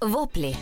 Вопли. 0.00 0.54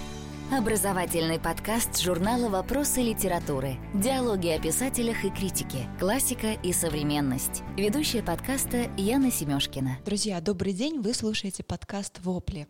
Образовательный 0.51 1.39
подкаст 1.39 2.01
журнала 2.01 2.49
«Вопросы 2.49 3.03
литературы». 3.03 3.77
Диалоги 3.93 4.49
о 4.49 4.59
писателях 4.59 5.27
и 5.27 5.31
критике. 5.31 5.91
Классика 6.01 6.53
и 6.53 6.73
современность. 6.73 7.63
Ведущая 7.77 8.23
подкаста 8.23 8.91
Яна 8.97 9.31
Семёшкина. 9.31 9.99
Друзья, 10.07 10.41
добрый 10.41 10.73
день. 10.73 11.03
Вы 11.03 11.13
слушаете 11.13 11.63
подкаст 11.65 12.21
«Вопли». 12.25 12.67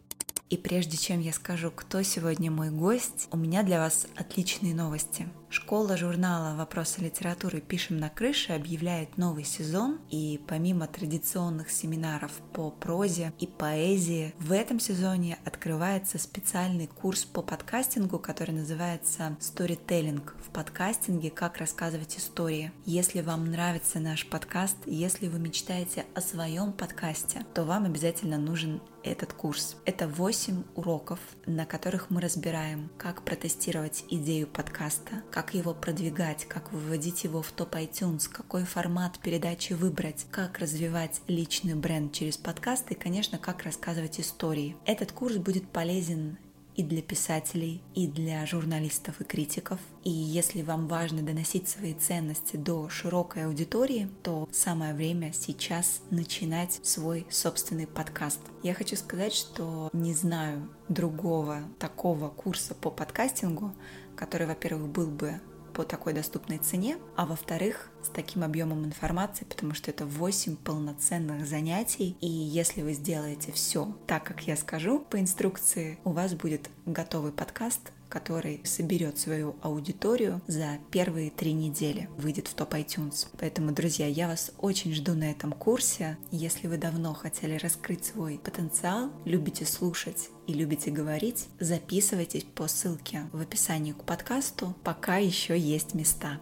И 0.51 0.57
прежде 0.57 0.97
чем 0.97 1.21
я 1.21 1.33
скажу, 1.33 1.71
кто 1.71 2.03
сегодня 2.03 2.51
мой 2.51 2.71
гость, 2.71 3.29
у 3.31 3.37
меня 3.37 3.63
для 3.63 3.79
вас 3.79 4.09
отличные 4.17 4.75
новости. 4.75 5.29
Школа 5.49 5.97
журнала 5.97 6.57
«Вопросы 6.57 7.01
литературы. 7.01 7.61
Пишем 7.61 7.99
на 7.99 8.11
крыше» 8.11 8.53
объявляет 8.53 9.17
новый 9.17 9.45
сезон, 9.45 10.01
и 10.11 10.41
помимо 10.49 10.89
традиционных 10.89 11.71
семинаров 11.71 12.33
по 12.53 12.71
прозе 12.71 13.33
и 13.39 13.47
поэзии, 13.47 14.35
в 14.41 14.51
этом 14.51 14.81
сезоне 14.81 15.39
открывается 15.45 16.19
специальный 16.19 16.89
курс 16.89 17.25
по 17.25 17.43
подкастингу, 17.43 18.19
который 18.19 18.57
называется 18.57 19.37
«Storytelling» 19.41 20.29
в 20.45 20.51
подкастинге 20.51 21.31
«Как 21.31 21.59
рассказывать 21.59 22.19
истории». 22.19 22.73
Если 22.85 23.21
вам 23.21 23.49
нравится 23.51 24.01
наш 24.01 24.27
подкаст, 24.29 24.77
если 24.85 25.29
вы 25.29 25.39
мечтаете 25.39 26.07
о 26.15 26.21
своем 26.21 26.73
подкасте, 26.73 27.47
то 27.55 27.65
вам 27.65 27.85
обязательно 27.85 28.37
нужен 28.37 28.81
этот 29.07 29.33
курс. 29.33 29.77
Это 29.85 30.09
8 30.09 30.65
уроков, 30.75 31.21
на 31.47 31.65
которых 31.65 32.11
мы 32.11 32.21
разбираем, 32.21 32.91
как 32.99 33.23
протестировать 33.23 34.05
идею 34.11 34.49
подкаста, 34.49 35.23
как 35.37 35.53
его 35.53 35.75
продвигать, 35.75 36.47
как 36.47 36.73
выводить 36.73 37.25
его 37.25 37.43
в 37.43 37.53
топ 37.53 37.75
iTunes, 37.75 38.27
какой 38.27 38.65
формат 38.65 39.19
передачи 39.19 39.75
выбрать, 39.75 40.25
как 40.31 40.59
развивать 40.61 41.21
личный 41.29 41.75
бренд 41.75 42.15
через 42.15 42.39
подкасты 42.39 42.95
и, 42.95 42.97
конечно, 42.97 43.37
как 43.37 43.65
рассказывать 43.65 44.19
истории. 44.19 44.79
Этот 44.87 45.13
курс 45.13 45.37
будет 45.37 45.69
полезен 45.69 46.39
и 46.77 46.83
для 46.83 47.03
писателей, 47.03 47.83
и 47.95 48.07
для 48.07 48.45
журналистов 48.47 49.21
и 49.21 49.25
критиков. 49.25 49.81
И 50.05 50.11
если 50.11 50.63
вам 50.63 50.87
важно 50.87 51.23
доносить 51.23 51.69
свои 51.69 51.95
ценности 51.95 52.57
до 52.57 52.89
широкой 52.89 53.47
аудитории, 53.47 54.09
то 54.23 54.49
самое 54.53 54.95
время 54.95 55.33
сейчас 55.33 56.03
начинать 56.11 56.79
свой 56.85 57.27
собственный 57.31 57.87
подкаст. 57.87 58.41
Я 58.63 58.75
хочу 58.75 58.97
сказать, 58.97 59.33
что 59.33 59.91
не 59.93 60.15
знаю 60.15 60.69
другого 60.89 61.63
такого 61.79 62.29
курса 62.29 62.75
по 62.75 62.91
подкастингу, 62.91 63.73
который, 64.15 64.47
во-первых, 64.47 64.89
был 64.89 65.09
бы 65.09 65.41
по 65.77 65.85
такой 65.85 66.15
доступной 66.15 66.57
цене, 66.57 66.97
а 67.17 67.27
во-вторых, 67.27 67.91
с 68.03 68.09
таким 68.09 68.43
объемом 68.43 68.87
информации, 68.87 69.45
потому 69.45 69.75
что 69.75 69.91
это 69.91 70.07
8 70.07 70.57
полноценных 70.57 71.47
занятий, 71.47 72.17
и 72.23 72.27
если 72.27 72.81
вы 72.81 72.95
сделаете 72.95 73.53
все 73.53 73.95
так, 74.07 74.25
как 74.25 74.47
я 74.47 74.57
скажу 74.57 75.01
по 75.01 75.21
инструкции, 75.21 75.99
у 76.05 76.13
вас 76.13 76.33
будет 76.33 76.71
готовый 76.87 77.31
подкаст, 77.31 77.93
который 78.09 78.61
соберет 78.65 79.19
свою 79.19 79.57
аудиторию 79.63 80.41
за 80.47 80.79
первые 80.91 81.31
три 81.31 81.53
недели, 81.53 82.09
выйдет 82.17 82.49
в 82.49 82.55
топ 82.55 82.75
iTunes. 82.75 83.27
Поэтому, 83.39 83.73
друзья, 83.73 84.07
я 84.07 84.29
вас 84.29 84.53
очень 84.59 84.95
жду 84.95 85.15
на 85.15 85.31
этом 85.31 85.53
курсе. 85.53 86.19
Если 86.31 86.67
вы 86.67 86.77
давно 86.77 87.15
хотели 87.15 87.57
раскрыть 87.57 88.05
свой 88.05 88.39
потенциал, 88.39 89.11
любите 89.25 89.65
слушать 89.65 90.31
и 90.47 90.53
любите 90.53 90.91
говорить, 90.91 91.49
записывайтесь 91.61 92.45
по 92.45 92.69
ссылке 92.69 93.29
в 93.33 93.41
описании 93.41 93.93
к 93.93 94.05
подкасту, 94.05 94.75
пока 94.85 95.17
еще 95.17 95.59
есть 95.59 95.95
места. 95.95 96.41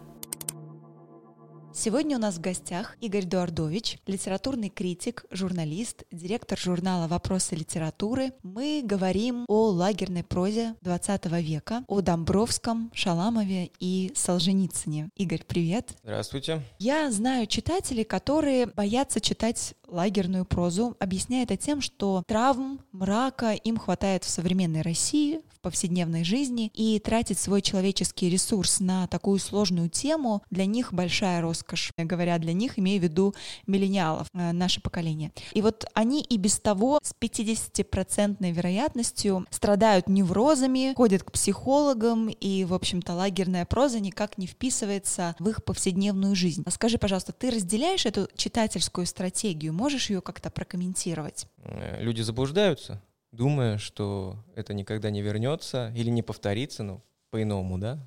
Сегодня 1.77 2.15
у 2.15 2.21
нас 2.21 2.35
в 2.35 2.41
гостях 2.41 2.95
Игорь 3.01 3.25
Дуардович, 3.25 3.99
литературный 4.07 4.69
критик, 4.69 5.25
журналист, 5.29 6.05
директор 6.09 6.57
журнала 6.57 7.09
«Вопросы 7.09 7.53
литературы». 7.53 8.31
Мы 8.43 8.81
говорим 8.81 9.43
о 9.49 9.71
лагерной 9.71 10.23
прозе 10.23 10.75
20 10.83 11.25
века, 11.41 11.83
о 11.89 11.99
Домбровском, 11.99 12.91
Шаламове 12.93 13.71
и 13.81 14.13
Солженицыне. 14.15 15.09
Игорь, 15.17 15.43
привет. 15.45 15.97
Здравствуйте. 16.01 16.61
Я 16.79 17.11
знаю 17.11 17.45
читателей, 17.45 18.05
которые 18.05 18.67
боятся 18.67 19.19
читать 19.19 19.75
лагерную 19.85 20.45
прозу, 20.45 20.95
объясняя 20.99 21.43
это 21.43 21.57
тем, 21.57 21.81
что 21.81 22.23
травм, 22.25 22.79
мрака 22.93 23.51
им 23.51 23.77
хватает 23.77 24.23
в 24.23 24.29
современной 24.29 24.81
России, 24.81 25.41
повседневной 25.65 26.23
жизни, 26.23 26.69
и 26.75 26.99
тратить 26.99 27.39
свой 27.39 27.63
человеческий 27.63 28.29
ресурс 28.29 28.79
на 28.79 29.07
такую 29.07 29.39
сложную 29.39 29.89
тему 29.89 30.43
для 30.51 30.67
них 30.67 30.93
большая 30.93 31.41
роскошь. 31.41 31.91
Говоря 31.97 32.37
для 32.37 32.53
них, 32.53 32.77
имею 32.77 33.01
в 33.01 33.03
виду 33.03 33.33
миллениалов, 33.65 34.27
э, 34.35 34.51
наше 34.51 34.79
поколение. 34.79 35.31
И 35.55 35.63
вот 35.63 35.85
они 35.95 36.21
и 36.21 36.37
без 36.37 36.59
того 36.59 36.99
с 37.01 37.15
50% 37.19 38.53
вероятностью 38.53 39.47
страдают 39.49 40.07
неврозами, 40.07 40.93
ходят 40.95 41.23
к 41.23 41.31
психологам, 41.31 42.29
и, 42.29 42.63
в 42.63 42.75
общем-то, 42.75 43.15
лагерная 43.15 43.65
проза 43.65 43.99
никак 43.99 44.37
не 44.37 44.45
вписывается 44.45 45.35
в 45.39 45.49
их 45.49 45.63
повседневную 45.63 46.35
жизнь. 46.35 46.61
А 46.67 46.69
скажи, 46.69 46.99
пожалуйста, 46.99 47.31
ты 47.31 47.49
разделяешь 47.49 48.05
эту 48.05 48.29
читательскую 48.35 49.07
стратегию? 49.07 49.73
Можешь 49.73 50.11
ее 50.11 50.21
как-то 50.21 50.51
прокомментировать? 50.51 51.47
Э, 51.63 52.03
люди 52.03 52.21
заблуждаются, 52.21 53.01
думая, 53.35 53.77
что 53.77 54.43
это 54.55 54.73
никогда 54.73 55.09
не 55.09 55.21
вернется 55.21 55.91
или 55.95 56.09
не 56.09 56.21
повторится, 56.21 56.83
ну, 56.83 57.01
по-иному, 57.29 57.77
да, 57.77 57.99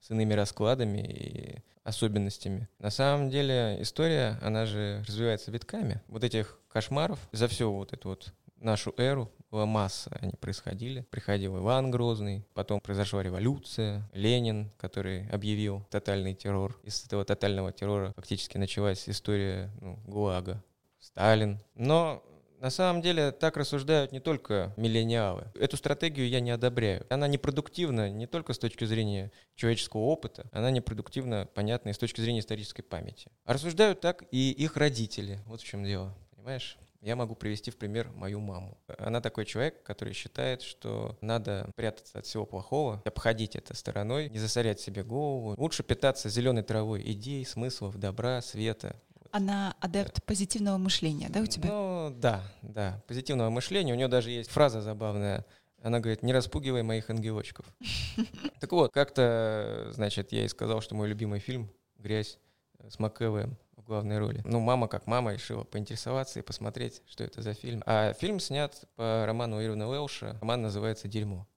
с 0.00 0.10
иными 0.10 0.34
раскладами 0.34 0.98
и 0.98 1.62
особенностями. 1.84 2.68
На 2.78 2.90
самом 2.90 3.30
деле 3.30 3.78
история, 3.80 4.38
она 4.42 4.66
же 4.66 5.02
развивается 5.06 5.50
витками. 5.50 6.00
Вот 6.08 6.24
этих 6.24 6.58
кошмаров 6.68 7.18
за 7.32 7.48
всю 7.48 7.72
вот 7.72 7.92
эту 7.92 8.10
вот 8.10 8.32
нашу 8.56 8.94
эру 8.96 9.30
была 9.50 9.66
масса, 9.66 10.16
они 10.20 10.32
происходили. 10.32 11.02
Приходил 11.10 11.58
Иван 11.58 11.90
Грозный, 11.90 12.46
потом 12.54 12.80
произошла 12.80 13.22
революция, 13.22 14.08
Ленин, 14.14 14.70
который 14.78 15.28
объявил 15.28 15.84
тотальный 15.90 16.34
террор. 16.34 16.78
Из 16.82 17.04
этого 17.04 17.24
тотального 17.24 17.72
террора 17.72 18.12
фактически 18.16 18.56
началась 18.56 19.08
история 19.08 19.70
ну, 19.80 19.98
ГУЛАГа, 20.06 20.62
Сталин. 20.98 21.58
Но 21.74 22.22
на 22.62 22.70
самом 22.70 23.02
деле 23.02 23.32
так 23.32 23.56
рассуждают 23.56 24.12
не 24.12 24.20
только 24.20 24.72
миллениалы. 24.76 25.48
Эту 25.56 25.76
стратегию 25.76 26.28
я 26.28 26.38
не 26.38 26.52
одобряю. 26.52 27.04
Она 27.10 27.26
непродуктивна 27.26 28.08
не 28.08 28.28
только 28.28 28.52
с 28.52 28.58
точки 28.58 28.84
зрения 28.84 29.32
человеческого 29.56 30.02
опыта, 30.02 30.46
она 30.52 30.70
непродуктивна, 30.70 31.48
понятно, 31.54 31.88
и 31.88 31.92
с 31.92 31.98
точки 31.98 32.20
зрения 32.20 32.38
исторической 32.38 32.82
памяти. 32.82 33.32
А 33.44 33.54
рассуждают 33.54 34.00
так 34.00 34.22
и 34.30 34.52
их 34.52 34.76
родители. 34.76 35.40
Вот 35.46 35.60
в 35.60 35.64
чем 35.64 35.82
дело, 35.82 36.16
понимаешь? 36.36 36.78
Я 37.00 37.16
могу 37.16 37.34
привести 37.34 37.72
в 37.72 37.76
пример 37.78 38.12
мою 38.14 38.38
маму. 38.38 38.78
Она 38.96 39.20
такой 39.20 39.44
человек, 39.44 39.82
который 39.82 40.14
считает, 40.14 40.62
что 40.62 41.18
надо 41.20 41.68
прятаться 41.74 42.20
от 42.20 42.26
всего 42.26 42.46
плохого, 42.46 43.02
обходить 43.04 43.56
это 43.56 43.74
стороной, 43.74 44.30
не 44.30 44.38
засорять 44.38 44.78
себе 44.78 45.02
голову. 45.02 45.56
Лучше 45.58 45.82
питаться 45.82 46.28
зеленой 46.28 46.62
травой 46.62 47.02
идей, 47.10 47.44
смыслов, 47.44 47.98
добра, 47.98 48.40
света. 48.40 48.94
Она 49.32 49.74
адепт 49.80 50.22
позитивного 50.24 50.76
мышления, 50.76 51.30
да, 51.30 51.40
у 51.40 51.46
тебя? 51.46 51.70
Ну, 51.70 52.14
да, 52.14 52.42
да, 52.60 53.02
позитивного 53.08 53.48
мышления. 53.48 53.94
У 53.94 53.96
нее 53.96 54.08
даже 54.08 54.30
есть 54.30 54.50
фраза 54.50 54.82
забавная. 54.82 55.46
Она 55.82 56.00
говорит, 56.00 56.22
не 56.22 56.34
распугивай 56.34 56.82
моих 56.82 57.08
ангелочков. 57.08 57.64
Так 58.60 58.70
вот, 58.72 58.92
как-то, 58.92 59.88
значит, 59.92 60.32
я 60.32 60.40
ей 60.40 60.48
сказал, 60.48 60.82
что 60.82 60.94
мой 60.94 61.08
любимый 61.08 61.40
фильм 61.40 61.72
«Грязь» 61.98 62.38
с 62.86 62.98
МакЭвэем 62.98 63.56
в 63.76 63.82
главной 63.82 64.18
роли. 64.18 64.42
Ну, 64.44 64.60
мама 64.60 64.86
как 64.86 65.06
мама 65.06 65.32
решила 65.32 65.64
поинтересоваться 65.64 66.38
и 66.38 66.42
посмотреть, 66.42 67.00
что 67.06 67.24
это 67.24 67.40
за 67.40 67.54
фильм. 67.54 67.82
А 67.86 68.12
фильм 68.12 68.38
снят 68.38 68.84
по 68.96 69.24
роману 69.26 69.64
Ирвина 69.64 69.88
Уэлша. 69.88 70.36
Роман 70.40 70.60
называется 70.60 71.08
«Дерьмо». 71.08 71.48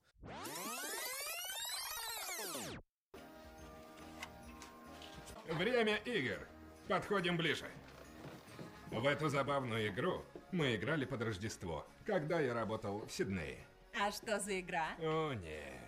Время 5.49 5.97
игр. 6.05 6.54
Подходим 6.87 7.35
ближе. 7.35 7.65
В 8.91 9.05
эту 9.07 9.27
забавную 9.27 9.87
игру 9.87 10.23
мы 10.51 10.75
играли 10.75 11.05
под 11.05 11.21
Рождество, 11.23 11.85
когда 12.05 12.39
я 12.39 12.53
работал 12.53 13.05
в 13.07 13.11
Сиднее. 13.11 13.65
А 13.99 14.11
что 14.11 14.39
за 14.39 14.59
игра? 14.59 14.89
О, 14.99 15.33
нет. 15.33 15.81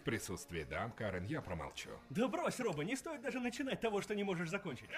В 0.00 0.04
присутствии 0.04 0.62
дам, 0.62 0.92
Карен, 0.92 1.24
я 1.24 1.42
промолчу. 1.42 1.90
Да 2.10 2.28
брось, 2.28 2.60
Роба, 2.60 2.84
не 2.84 2.94
стоит 2.94 3.22
даже 3.22 3.40
начинать 3.40 3.80
того, 3.80 4.00
что 4.00 4.14
не 4.14 4.22
можешь 4.22 4.48
закончить. 4.48 4.88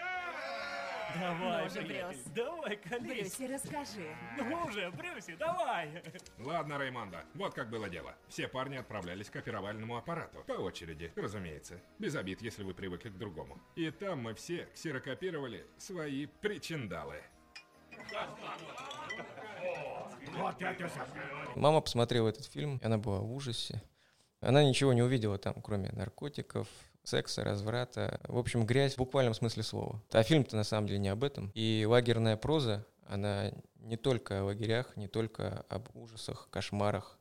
Давай, 1.21 1.65
Ну 1.65 1.71
же, 1.71 1.83
приятель, 1.83 2.17
Брюс. 2.17 2.33
давай, 2.35 2.77
колись. 2.77 3.37
Брюси, 3.39 3.53
расскажи. 3.53 4.17
Ну 4.37 4.65
уже, 4.65 4.91
Брюси, 4.91 5.37
давай. 5.37 6.03
Ладно, 6.39 6.79
Раймонда, 6.79 7.25
вот 7.35 7.55
как 7.55 7.71
было 7.71 7.89
дело. 7.89 8.15
Все 8.29 8.47
парни 8.47 8.77
отправлялись 8.77 9.31
к 9.31 9.37
опировальному 9.37 9.97
аппарату. 9.97 10.45
По 10.47 10.53
очереди, 10.53 11.13
разумеется. 11.17 11.81
Без 11.99 12.15
обид, 12.15 12.43
если 12.43 12.63
вы 12.63 12.75
привыкли 12.75 13.09
к 13.09 13.17
другому. 13.17 13.59
И 13.75 13.91
там 13.91 14.23
мы 14.23 14.35
все 14.35 14.67
ксерокопировали 14.75 15.67
свои 15.79 16.27
причиндалы. 16.27 17.23
Мама 21.57 21.81
посмотрела 21.81 22.29
этот 22.29 22.47
фильм, 22.47 22.77
и 22.79 22.85
она 22.85 22.99
была 22.99 23.21
в 23.21 23.33
ужасе. 23.33 23.83
Она 24.41 24.63
ничего 24.63 24.93
не 24.93 25.03
увидела 25.03 25.39
там, 25.39 25.55
кроме 25.63 25.91
наркотиков, 25.91 26.69
секса, 27.09 27.45
разврата. 27.45 28.21
В 28.29 28.39
общем, 28.39 28.67
грязь 28.67 28.95
в 28.95 28.99
буквальном 28.99 29.35
смысле 29.35 29.63
слова. 29.63 30.03
А 30.13 30.23
фильм-то 30.23 30.57
на 30.57 30.65
самом 30.65 30.87
деле 30.87 30.99
не 30.99 31.09
об 31.09 31.25
этом. 31.25 31.51
И 31.55 31.85
лагерная 31.89 32.37
проза, 32.37 32.87
она 33.07 33.53
не 33.77 33.97
только 33.97 34.41
о 34.41 34.45
лагерях, 34.45 34.97
не 34.97 35.09
только 35.09 35.65
об 35.69 35.89
ужасах, 35.97 36.49
кошмарах. 36.51 37.19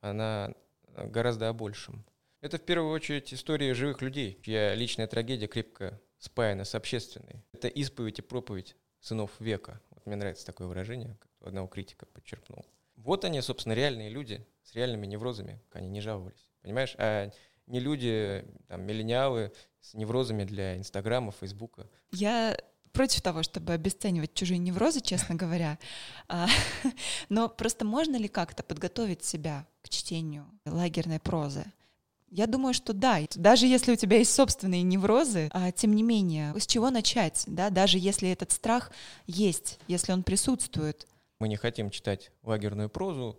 Она 0.00 0.54
гораздо 0.96 1.48
о 1.48 1.52
большем. 1.52 2.04
Это 2.40 2.58
в 2.58 2.62
первую 2.62 2.92
очередь 2.92 3.32
история 3.32 3.74
живых 3.74 4.02
людей, 4.02 4.38
чья 4.42 4.74
личная 4.74 5.06
трагедия 5.06 5.46
крепко 5.46 6.00
спаяна 6.18 6.64
с 6.64 6.74
общественной. 6.74 7.42
Это 7.52 7.68
исповедь 7.68 8.18
и 8.18 8.22
проповедь 8.22 8.76
сынов 9.00 9.30
века. 9.40 9.80
Вот 9.90 10.06
мне 10.06 10.16
нравится 10.16 10.46
такое 10.46 10.68
выражение, 10.68 11.16
как 11.20 11.48
одного 11.48 11.66
критика 11.68 12.06
подчеркнул. 12.06 12.64
Вот 12.96 13.24
они, 13.24 13.40
собственно, 13.40 13.72
реальные 13.72 14.10
люди 14.10 14.46
с 14.62 14.74
реальными 14.74 15.06
неврозами, 15.06 15.60
они 15.72 15.88
не 15.88 16.00
жаловались. 16.00 16.46
Понимаешь? 16.62 16.94
А 16.98 17.30
не 17.66 17.80
люди, 17.80 18.44
там, 18.68 18.82
миллениалы 18.82 19.52
с 19.80 19.94
неврозами 19.94 20.44
для 20.44 20.76
Инстаграма, 20.76 21.32
Фейсбука. 21.32 21.88
Я 22.12 22.56
против 22.92 23.22
того, 23.22 23.42
чтобы 23.42 23.72
обесценивать 23.72 24.34
чужие 24.34 24.58
неврозы, 24.58 25.00
честно 25.00 25.34
говоря. 25.34 25.78
А, 26.28 26.46
но 27.28 27.48
просто 27.48 27.84
можно 27.84 28.16
ли 28.16 28.28
как-то 28.28 28.62
подготовить 28.62 29.24
себя 29.24 29.66
к 29.82 29.88
чтению 29.88 30.46
лагерной 30.64 31.18
прозы? 31.18 31.64
Я 32.30 32.46
думаю, 32.46 32.74
что 32.74 32.92
да. 32.92 33.20
Даже 33.36 33.66
если 33.66 33.92
у 33.92 33.96
тебя 33.96 34.18
есть 34.18 34.32
собственные 34.32 34.82
неврозы, 34.82 35.48
а, 35.52 35.70
тем 35.70 35.94
не 35.94 36.02
менее, 36.02 36.58
с 36.58 36.66
чего 36.66 36.90
начать, 36.90 37.44
да, 37.46 37.70
даже 37.70 37.98
если 37.98 38.30
этот 38.30 38.50
страх 38.50 38.90
есть, 39.26 39.78
если 39.86 40.12
он 40.12 40.22
присутствует. 40.22 41.06
Мы 41.38 41.48
не 41.48 41.56
хотим 41.56 41.90
читать 41.90 42.32
лагерную 42.42 42.88
прозу, 42.88 43.38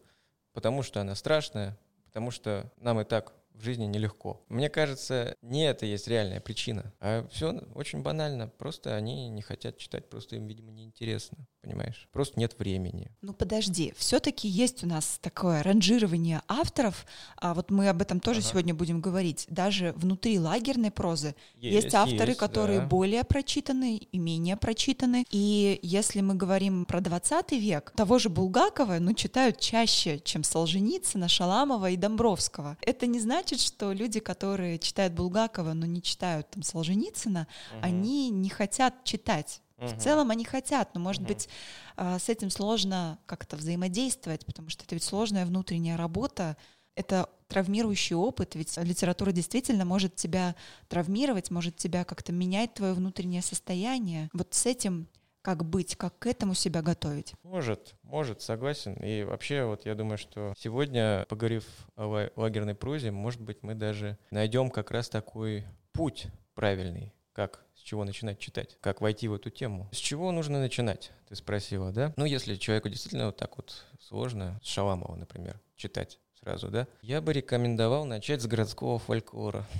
потому 0.53 0.83
что 0.83 1.01
она 1.01 1.15
страшная, 1.15 1.77
потому 2.05 2.31
что 2.31 2.71
нам 2.77 3.01
и 3.01 3.03
так 3.03 3.33
в 3.57 3.63
жизни 3.63 3.85
нелегко. 3.85 4.43
Мне 4.49 4.69
кажется, 4.69 5.35
не 5.41 5.65
это 5.65 5.85
есть 5.85 6.07
реальная 6.07 6.39
причина, 6.39 6.93
а 6.99 7.27
все 7.31 7.61
очень 7.73 8.01
банально. 8.01 8.47
Просто 8.47 8.95
они 8.95 9.29
не 9.29 9.41
хотят 9.41 9.77
читать, 9.77 10.09
просто 10.09 10.35
им, 10.35 10.47
видимо, 10.47 10.71
неинтересно, 10.71 11.47
понимаешь? 11.61 12.07
Просто 12.11 12.39
нет 12.39 12.57
времени. 12.59 13.11
Ну 13.21 13.33
подожди, 13.33 13.93
все-таки 13.97 14.47
есть 14.47 14.83
у 14.83 14.87
нас 14.87 15.19
такое 15.21 15.63
ранжирование 15.63 16.41
авторов, 16.47 17.05
а 17.37 17.53
вот 17.53 17.71
мы 17.71 17.89
об 17.89 18.01
этом 18.01 18.19
тоже 18.19 18.39
ага. 18.39 18.49
сегодня 18.49 18.73
будем 18.73 19.01
говорить. 19.01 19.45
Даже 19.49 19.93
внутри 19.93 20.39
лагерной 20.39 20.91
прозы 20.91 21.35
есть, 21.55 21.85
есть 21.85 21.95
авторы, 21.95 22.31
есть, 22.31 22.39
которые 22.39 22.79
да. 22.79 22.85
более 22.85 23.23
прочитаны 23.23 23.97
и 23.97 24.17
менее 24.17 24.57
прочитаны. 24.57 25.25
И 25.31 25.79
если 25.81 26.21
мы 26.21 26.35
говорим 26.35 26.85
про 26.85 27.01
20 27.01 27.51
век, 27.53 27.93
того 27.95 28.19
же 28.19 28.29
Булгакова, 28.29 28.97
ну, 28.99 29.13
читают 29.13 29.59
чаще, 29.59 30.19
чем 30.19 30.43
Солженицына, 30.43 31.27
Шаламова 31.27 31.89
и 31.89 31.97
Домбровского. 31.97 32.77
Это 32.81 33.07
не 33.07 33.19
значит, 33.19 33.44
значит, 33.45 33.61
что 33.65 33.91
люди, 33.91 34.19
которые 34.19 34.79
читают 34.79 35.13
Булгакова, 35.13 35.73
но 35.73 35.85
не 35.85 36.01
читают 36.01 36.49
там 36.49 36.63
Солженицына, 36.63 37.47
угу. 37.71 37.79
они 37.83 38.29
не 38.29 38.49
хотят 38.49 39.03
читать. 39.03 39.61
Угу. 39.77 39.87
В 39.87 39.97
целом 40.01 40.31
они 40.31 40.45
хотят, 40.45 40.95
но, 40.95 40.99
может 40.99 41.21
угу. 41.21 41.29
быть, 41.29 41.47
а, 41.95 42.17
с 42.17 42.27
этим 42.29 42.49
сложно 42.49 43.19
как-то 43.27 43.55
взаимодействовать, 43.55 44.45
потому 44.45 44.69
что 44.69 44.83
это 44.83 44.95
ведь 44.95 45.03
сложная 45.03 45.45
внутренняя 45.45 45.95
работа, 45.95 46.57
это 46.95 47.29
травмирующий 47.49 48.15
опыт, 48.15 48.55
ведь 48.55 48.75
литература 48.77 49.31
действительно 49.31 49.85
может 49.85 50.15
тебя 50.15 50.55
травмировать, 50.87 51.51
может 51.51 51.75
тебя 51.75 52.03
как-то 52.03 52.31
менять 52.31 52.73
твое 52.73 52.93
внутреннее 52.93 53.43
состояние. 53.43 54.29
Вот 54.33 54.53
с 54.55 54.65
этим 54.65 55.07
как 55.45 55.63
быть, 55.63 55.95
как 55.95 56.17
к 56.17 56.25
этому 56.25 56.55
себя 56.55 56.81
готовить? 56.81 57.35
Может, 57.43 57.93
может, 58.01 58.41
согласен. 58.41 58.93
И 58.95 59.23
вообще, 59.23 59.63
вот 59.65 59.85
я 59.85 59.93
думаю, 59.93 60.17
что 60.17 60.55
сегодня, 60.57 61.27
поговорив 61.29 61.65
о 61.95 62.29
лагерной 62.35 62.73
прозе, 62.73 63.11
может 63.11 63.41
быть, 63.41 63.61
мы 63.61 63.75
даже 63.75 64.17
найдем 64.31 64.71
как 64.71 64.89
раз 64.89 65.07
такой 65.07 65.63
путь 65.93 66.25
правильный, 66.55 67.13
как 67.31 67.63
с 67.75 67.81
чего 67.81 68.05
начинать 68.05 68.39
читать, 68.39 68.79
как 68.81 69.01
войти 69.01 69.27
в 69.27 69.35
эту 69.35 69.51
тему. 69.51 69.87
С 69.91 69.97
чего 69.97 70.31
нужно 70.31 70.59
начинать, 70.59 71.11
ты 71.29 71.35
спросила, 71.35 71.91
да? 71.91 72.11
Ну, 72.17 72.25
если 72.25 72.55
человеку 72.55 72.89
действительно 72.89 73.27
вот 73.27 73.37
так 73.37 73.55
вот 73.57 73.85
сложно, 73.99 74.59
с 74.63 74.67
Шаламова, 74.67 75.15
например, 75.15 75.61
читать 75.75 76.19
сразу, 76.45 76.69
да? 76.69 76.87
Я 77.01 77.21
бы 77.21 77.33
рекомендовал 77.33 78.05
начать 78.05 78.41
с 78.41 78.45
городского 78.45 78.99
фольклора. 78.99 79.65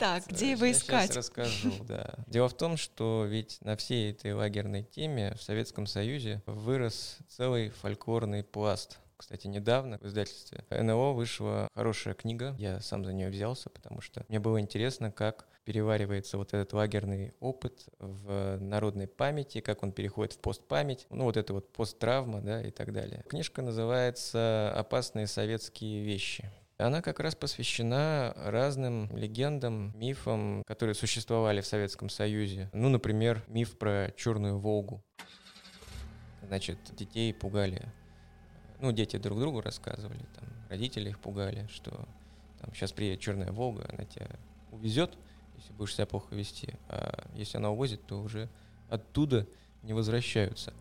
Так, 0.00 0.26
где 0.26 0.50
его 0.50 0.68
искать? 0.68 1.04
Сейчас 1.04 1.16
расскажу, 1.18 1.72
да. 1.88 2.14
Дело 2.26 2.48
в 2.48 2.54
том, 2.54 2.76
что 2.76 3.24
ведь 3.24 3.58
на 3.60 3.76
всей 3.76 4.10
этой 4.10 4.32
лагерной 4.32 4.82
теме 4.82 5.34
в 5.36 5.42
Советском 5.42 5.86
Союзе 5.86 6.42
вырос 6.46 7.18
целый 7.28 7.70
фольклорный 7.70 8.42
пласт. 8.42 8.98
Кстати, 9.16 9.46
недавно 9.46 9.98
в 9.98 10.06
издательстве 10.06 10.64
НЛО 10.70 11.12
вышла 11.12 11.68
хорошая 11.76 12.14
книга. 12.14 12.56
Я 12.58 12.80
сам 12.80 13.04
за 13.04 13.12
нее 13.12 13.28
взялся, 13.28 13.70
потому 13.70 14.00
что 14.00 14.24
мне 14.28 14.40
было 14.40 14.60
интересно, 14.60 15.12
как 15.12 15.46
переваривается 15.64 16.38
вот 16.38 16.54
этот 16.54 16.72
лагерный 16.72 17.32
опыт 17.40 17.86
в 17.98 18.58
народной 18.58 19.06
памяти, 19.06 19.60
как 19.60 19.82
он 19.82 19.92
переходит 19.92 20.34
в 20.34 20.38
постпамять, 20.38 21.06
ну 21.10 21.24
вот 21.24 21.36
это 21.36 21.52
вот 21.52 21.72
посттравма, 21.72 22.40
да, 22.40 22.62
и 22.62 22.70
так 22.70 22.92
далее. 22.92 23.24
Книжка 23.28 23.62
называется 23.62 24.72
«Опасные 24.74 25.26
советские 25.26 26.02
вещи». 26.02 26.50
Она 26.78 27.00
как 27.00 27.20
раз 27.20 27.36
посвящена 27.36 28.32
разным 28.36 29.08
легендам, 29.16 29.96
мифам, 29.96 30.64
которые 30.66 30.94
существовали 30.94 31.60
в 31.60 31.66
Советском 31.66 32.08
Союзе. 32.08 32.70
Ну, 32.72 32.88
например, 32.88 33.44
миф 33.46 33.78
про 33.78 34.12
Черную 34.16 34.58
Волгу. 34.58 35.04
Значит, 36.42 36.78
детей 36.96 37.32
пугали. 37.32 37.82
Ну, 38.80 38.90
дети 38.90 39.16
друг 39.16 39.38
другу 39.38 39.60
рассказывали, 39.60 40.24
там, 40.34 40.48
родители 40.68 41.10
их 41.10 41.20
пугали, 41.20 41.68
что 41.70 42.08
там 42.60 42.74
сейчас 42.74 42.90
приедет 42.90 43.20
Черная 43.20 43.52
Волга, 43.52 43.88
она 43.92 44.04
тебя 44.04 44.28
увезет, 44.72 45.16
если 45.62 45.72
будешь 45.72 45.94
себя 45.94 46.06
плохо 46.06 46.34
вести. 46.34 46.74
А 46.88 47.26
если 47.34 47.56
она 47.56 47.70
увозит, 47.70 48.06
то 48.06 48.20
уже 48.20 48.48
оттуда 48.90 49.46
не 49.82 49.94
возвращаются. 49.94 50.72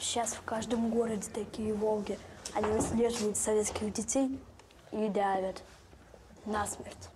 Сейчас 0.00 0.32
в 0.32 0.42
каждом 0.42 0.90
городе 0.90 1.28
такие 1.32 1.72
Волги– 1.72 2.18
они 2.54 2.70
выслеживают 2.72 3.36
советских 3.36 3.92
детей 3.92 4.38
и 4.90 5.08
давят 5.08 5.62
насмерть. 6.44 7.08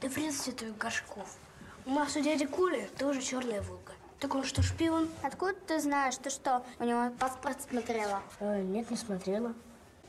Да 0.00 0.08
в 0.08 0.14
принципе, 0.14 0.52
твой 0.52 0.72
Горшков. 0.72 1.36
У 1.84 1.90
нас 1.90 2.16
у 2.16 2.20
дяди 2.20 2.46
Коли 2.46 2.88
тоже 2.98 3.20
черная 3.20 3.60
Волга. 3.62 3.92
Так 4.20 4.34
он 4.34 4.44
что, 4.44 4.62
шпион? 4.62 5.08
Откуда 5.22 5.54
ты 5.66 5.80
знаешь? 5.80 6.16
Ты 6.16 6.30
что, 6.30 6.64
у 6.78 6.84
него 6.84 7.10
паспорт 7.18 7.60
смотрела? 7.62 8.22
Э, 8.40 8.62
нет, 8.62 8.90
не 8.90 8.96
смотрела. 8.96 9.54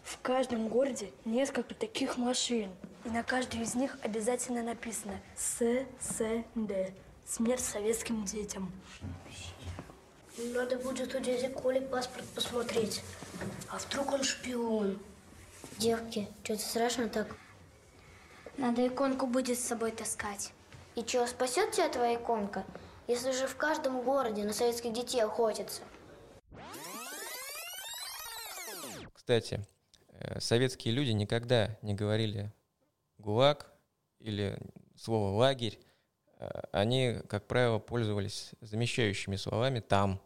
В 0.04 0.20
каждом 0.22 0.68
городе 0.68 1.12
несколько 1.26 1.76
таких 1.76 2.18
машин. 2.18 2.72
И 3.06 3.10
на 3.10 3.24
каждой 3.24 3.62
из 3.62 3.76
них 3.76 3.98
обязательно 4.02 4.62
написано 4.62 5.20
ССД. 5.36 6.94
Смерть 7.26 7.64
советским 7.64 8.26
детям. 8.26 8.72
Надо 10.38 10.78
будет 10.78 11.14
у 11.16 11.20
дяди 11.20 11.48
Коли 11.48 11.80
паспорт 11.80 12.26
посмотреть. 12.36 13.02
А 13.70 13.78
вдруг 13.78 14.12
он 14.14 14.24
шпион? 14.24 15.00
Девки, 15.78 16.28
что-то 16.44 16.62
страшно 16.62 17.08
так. 17.10 17.36
Надо 18.58 18.86
иконку 18.86 19.28
будет 19.28 19.58
с 19.58 19.64
собой 19.64 19.92
таскать. 19.92 20.52
И 20.96 21.02
что, 21.08 21.26
спасет 21.28 21.72
тебя 21.72 21.88
твоя 21.88 22.16
иконка, 22.16 22.66
если 23.08 23.32
же 23.32 23.48
в 23.48 23.56
каждом 23.56 24.02
городе 24.02 24.44
на 24.44 24.52
советских 24.52 24.92
детей 24.92 25.24
охотятся? 25.24 25.82
Кстати, 29.14 29.66
э, 30.10 30.40
советские 30.42 30.94
люди 30.94 31.12
никогда 31.12 31.78
не 31.82 31.94
говорили 31.94 32.52
«гулаг» 33.20 33.72
или 34.20 34.58
слово 34.96 35.36
«лагерь». 35.38 35.80
Э, 36.40 36.62
они, 36.72 37.18
как 37.28 37.46
правило, 37.46 37.78
пользовались 37.80 38.52
замещающими 38.62 39.36
словами 39.36 39.80
«там», 39.80 40.20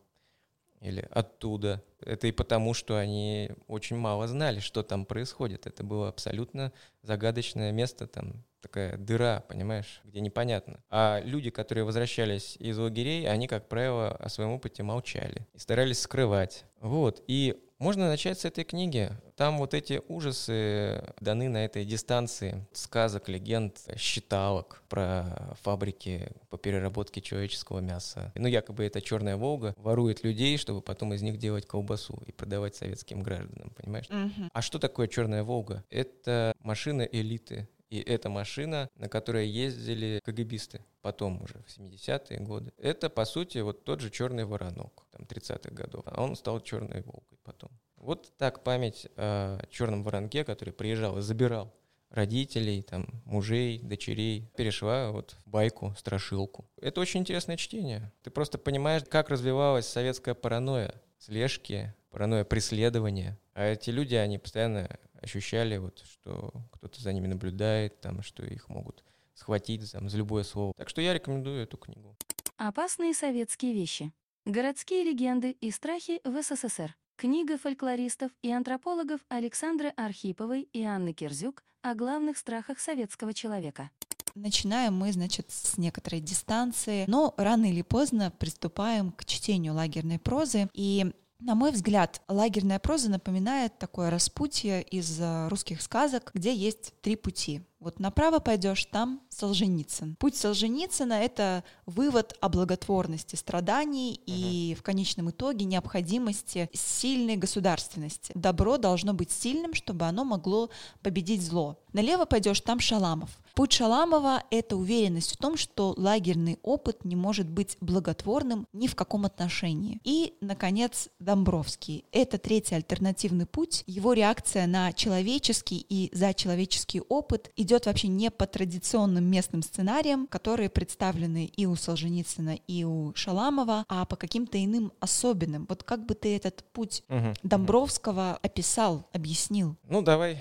или 0.83 1.07
оттуда. 1.11 1.81
Это 2.01 2.27
и 2.27 2.31
потому, 2.31 2.73
что 2.73 2.97
они 2.97 3.51
очень 3.67 3.95
мало 3.95 4.27
знали, 4.27 4.59
что 4.59 4.83
там 4.83 5.05
происходит. 5.05 5.65
Это 5.65 5.83
было 5.83 6.09
абсолютно 6.09 6.73
загадочное 7.01 7.71
место, 7.71 8.05
там 8.05 8.43
такая 8.61 8.97
дыра, 8.97 9.43
понимаешь, 9.47 10.01
где 10.03 10.19
непонятно. 10.19 10.83
А 10.89 11.21
люди, 11.23 11.49
которые 11.49 11.83
возвращались 11.85 12.55
из 12.57 12.77
лагерей, 12.77 13.27
они, 13.29 13.47
как 13.47 13.67
правило, 13.67 14.11
о 14.11 14.29
своем 14.29 14.51
опыте 14.51 14.83
молчали 14.83 15.47
и 15.53 15.59
старались 15.59 16.01
скрывать. 16.01 16.65
Вот. 16.79 17.23
И 17.27 17.61
можно 17.83 18.07
начать 18.07 18.39
с 18.39 18.45
этой 18.45 18.63
книги. 18.63 19.11
Там 19.35 19.57
вот 19.57 19.73
эти 19.73 20.01
ужасы 20.07 21.03
даны 21.19 21.49
на 21.49 21.65
этой 21.65 21.83
дистанции 21.83 22.65
сказок, 22.71 23.27
легенд, 23.27 23.77
считалок 23.97 24.81
про 24.87 25.53
фабрики 25.61 26.29
по 26.49 26.57
переработке 26.57 27.19
человеческого 27.19 27.79
мяса. 27.79 28.31
Ну, 28.35 28.47
якобы 28.47 28.85
это 28.85 29.01
черная 29.01 29.35
Волга 29.35 29.75
ворует 29.75 30.23
людей, 30.23 30.57
чтобы 30.57 30.81
потом 30.81 31.13
из 31.13 31.21
них 31.21 31.37
делать 31.37 31.67
колбасу 31.67 32.23
и 32.25 32.31
продавать 32.31 32.73
советским 32.73 33.21
гражданам, 33.21 33.71
понимаешь? 33.75 34.07
Mm-hmm. 34.07 34.49
А 34.53 34.61
что 34.61 34.79
такое 34.79 35.09
черная 35.09 35.43
Волга? 35.43 35.83
Это 35.89 36.55
машина 36.61 37.01
элиты, 37.01 37.67
и 37.89 37.99
это 37.99 38.29
машина, 38.29 38.89
на 38.95 39.09
которой 39.09 39.45
ездили 39.49 40.21
КГБисты 40.23 40.79
потом 41.03 41.43
уже, 41.43 41.55
в 41.59 41.67
70-е 41.67 42.39
годы. 42.39 42.71
Это, 42.77 43.09
по 43.09 43.25
сути, 43.25 43.59
вот 43.59 43.83
тот 43.83 43.99
же 43.99 44.09
черный 44.09 44.45
воронок, 44.45 45.05
там, 45.11 45.27
30-х 45.27 45.69
годов. 45.75 46.03
А 46.07 46.23
он 46.23 46.35
стал 46.35 46.61
черной 46.61 47.03
волкой 47.03 47.37
потом. 47.43 47.69
Вот 47.97 48.35
так 48.37 48.63
память 48.63 49.07
о 49.17 49.59
черном 49.69 50.03
воронке, 50.03 50.43
который 50.43 50.73
приезжал 50.73 51.17
и 51.17 51.21
забирал 51.21 51.71
родителей, 52.09 52.83
там, 52.83 53.07
мужей, 53.25 53.79
дочерей, 53.79 54.49
перешла 54.55 55.11
вот 55.11 55.35
в 55.45 55.49
байку, 55.49 55.93
страшилку. 55.97 56.65
Это 56.81 57.01
очень 57.01 57.19
интересное 57.19 57.57
чтение. 57.57 58.11
Ты 58.21 58.29
просто 58.29 58.57
понимаешь, 58.57 59.03
как 59.09 59.29
развивалась 59.29 59.87
советская 59.87 60.35
паранойя, 60.35 61.01
слежки, 61.17 61.93
паранойя 62.11 62.45
преследования. 62.45 63.37
А 63.55 63.65
эти 63.65 63.89
люди, 63.89 64.15
они 64.15 64.37
постоянно 64.37 64.87
ощущали, 65.21 65.77
вот, 65.77 65.99
что 65.99 66.53
кто-то 66.71 67.01
за 67.01 67.11
ними 67.11 67.27
наблюдает, 67.27 67.99
там, 67.99 68.21
что 68.21 68.45
их 68.45 68.69
могут 68.69 69.03
схватить 69.35 69.91
там, 69.91 70.09
за 70.09 70.17
любое 70.17 70.43
слово. 70.43 70.73
Так 70.77 70.89
что 70.89 71.01
я 71.01 71.13
рекомендую 71.13 71.63
эту 71.63 71.77
книгу. 71.77 72.15
Опасные 72.57 73.13
советские 73.13 73.73
вещи. 73.73 74.11
Городские 74.45 75.03
легенды 75.03 75.51
и 75.51 75.71
страхи 75.71 76.19
в 76.23 76.41
СССР. 76.41 76.95
Книга 77.15 77.57
фольклористов 77.57 78.31
и 78.41 78.51
антропологов 78.51 79.21
Александры 79.29 79.89
Архиповой 79.95 80.63
и 80.73 80.83
Анны 80.83 81.13
Кирзюк 81.13 81.63
о 81.81 81.95
главных 81.95 82.37
страхах 82.37 82.79
советского 82.79 83.33
человека. 83.33 83.89
Начинаем 84.35 84.95
мы, 84.95 85.13
значит, 85.13 85.51
с 85.51 85.77
некоторой 85.77 86.19
дистанции, 86.19 87.05
но 87.07 87.33
рано 87.37 87.69
или 87.69 87.83
поздно 87.83 88.31
приступаем 88.31 89.11
к 89.11 89.25
чтению 89.25 89.75
лагерной 89.75 90.17
прозы. 90.17 90.69
И 90.73 91.13
на 91.39 91.55
мой 91.55 91.71
взгляд, 91.71 92.21
лагерная 92.29 92.79
проза 92.79 93.11
напоминает 93.11 93.77
такое 93.77 94.09
распутье 94.09 94.81
из 94.81 95.19
э, 95.19 95.49
русских 95.49 95.81
сказок, 95.81 96.31
где 96.33 96.55
есть 96.55 96.93
три 97.01 97.17
пути. 97.17 97.61
Вот 97.83 97.99
направо 97.99 98.39
пойдешь, 98.39 98.85
там 98.85 99.19
Солженицын. 99.27 100.15
Путь 100.15 100.37
Солженицына— 100.37 101.13
это 101.21 101.65
вывод 101.85 102.33
о 102.39 102.47
благотворности 102.47 103.35
страданий 103.35 104.21
и 104.25 104.73
в 104.79 104.83
конечном 104.83 105.31
итоге 105.31 105.65
необходимости 105.65 106.69
сильной 106.71 107.35
государственности. 107.35 108.31
Добро 108.35 108.77
должно 108.77 109.13
быть 109.13 109.31
сильным, 109.31 109.73
чтобы 109.73 110.05
оно 110.05 110.23
могло 110.23 110.69
победить 111.01 111.41
зло. 111.41 111.77
Налево 111.91 112.23
пойдешь, 112.23 112.61
там 112.61 112.79
Шаламов. 112.79 113.29
Путь 113.53 113.73
Шаламова— 113.73 114.43
это 114.49 114.75
уверенность 114.75 115.33
в 115.33 115.37
том, 115.37 115.57
что 115.57 115.93
лагерный 115.95 116.57
опыт 116.63 117.05
не 117.05 117.15
может 117.15 117.47
быть 117.47 117.77
благотворным 117.81 118.67
ни 118.73 118.87
в 118.87 118.95
каком 118.95 119.25
отношении. 119.25 119.99
И, 120.03 120.33
наконец, 120.41 121.09
Домбровский. 121.19 122.05
Это 122.11 122.39
третий 122.39 122.73
альтернативный 122.73 123.45
путь. 123.45 123.83
Его 123.85 124.13
реакция 124.13 124.65
на 124.65 124.91
человеческий 124.91 125.85
и 125.87 126.09
зачеловеческий 126.15 127.01
опыт 127.01 127.51
идет 127.55 127.72
вообще 127.85 128.07
не 128.07 128.31
по 128.31 128.45
традиционным 128.45 129.25
местным 129.25 129.61
сценариям, 129.63 130.27
которые 130.27 130.69
представлены 130.69 131.45
и 131.45 131.65
у 131.65 131.75
Солженицына, 131.75 132.55
и 132.67 132.83
у 132.83 133.13
Шаламова, 133.15 133.85
а 133.87 134.05
по 134.05 134.15
каким-то 134.15 134.63
иным 134.63 134.91
особенным. 134.99 135.65
Вот 135.67 135.83
как 135.83 136.05
бы 136.05 136.13
ты 136.15 136.35
этот 136.35 136.63
путь 136.71 137.03
Мгм. 137.07 137.33
Домбровского 137.43 138.39
описал, 138.41 139.07
объяснил? 139.13 139.75
Ну, 139.89 140.01
давай 140.01 140.37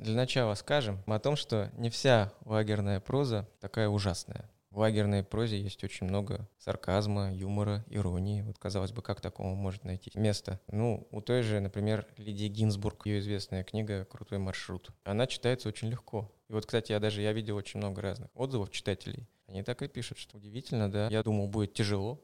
для 0.00 0.14
начала 0.14 0.54
скажем 0.54 0.98
о 1.06 1.18
том, 1.18 1.36
что 1.36 1.70
не 1.76 1.90
вся 1.90 2.32
лагерная 2.44 3.00
проза 3.00 3.48
такая 3.60 3.88
ужасная. 3.88 4.48
В 4.74 4.78
лагерной 4.78 5.22
прозе 5.22 5.56
есть 5.56 5.84
очень 5.84 6.08
много 6.08 6.48
сарказма, 6.58 7.32
юмора, 7.32 7.84
иронии. 7.90 8.42
Вот, 8.42 8.58
казалось 8.58 8.90
бы, 8.90 9.02
как 9.02 9.20
такому 9.20 9.54
может 9.54 9.84
найти 9.84 10.10
место? 10.16 10.58
Ну, 10.66 11.06
у 11.12 11.20
той 11.20 11.42
же, 11.42 11.60
например, 11.60 12.08
Лидии 12.16 12.48
Гинзбург, 12.48 13.06
ее 13.06 13.20
известная 13.20 13.62
книга 13.62 14.04
«Крутой 14.04 14.38
маршрут». 14.38 14.90
Она 15.04 15.28
читается 15.28 15.68
очень 15.68 15.90
легко. 15.90 16.28
И 16.48 16.52
вот, 16.52 16.66
кстати, 16.66 16.90
я 16.90 16.98
даже 16.98 17.22
я 17.22 17.32
видел 17.32 17.54
очень 17.54 17.78
много 17.78 18.02
разных 18.02 18.30
отзывов 18.34 18.72
читателей. 18.72 19.28
Они 19.46 19.62
так 19.62 19.80
и 19.82 19.86
пишут, 19.86 20.18
что 20.18 20.38
удивительно, 20.38 20.90
да. 20.90 21.06
Я 21.06 21.22
думал, 21.22 21.46
будет 21.46 21.72
тяжело, 21.72 22.20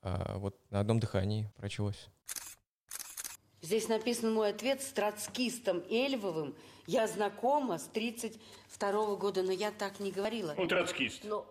а 0.00 0.38
вот 0.38 0.58
на 0.70 0.80
одном 0.80 1.00
дыхании 1.00 1.52
прочелось. 1.58 2.08
Здесь 3.60 3.88
написан 3.88 4.32
мой 4.32 4.48
ответ 4.48 4.80
с 4.80 4.90
троцкистом 4.92 5.82
Эльвовым. 5.90 6.54
Я 6.86 7.06
знакома 7.06 7.76
с 7.76 7.84
32 7.88 9.16
года, 9.16 9.42
но 9.42 9.52
я 9.52 9.70
так 9.70 10.00
не 10.00 10.10
говорила. 10.10 10.54
Он 10.56 10.66
троцкист. 10.66 11.24
Но, 11.24 11.46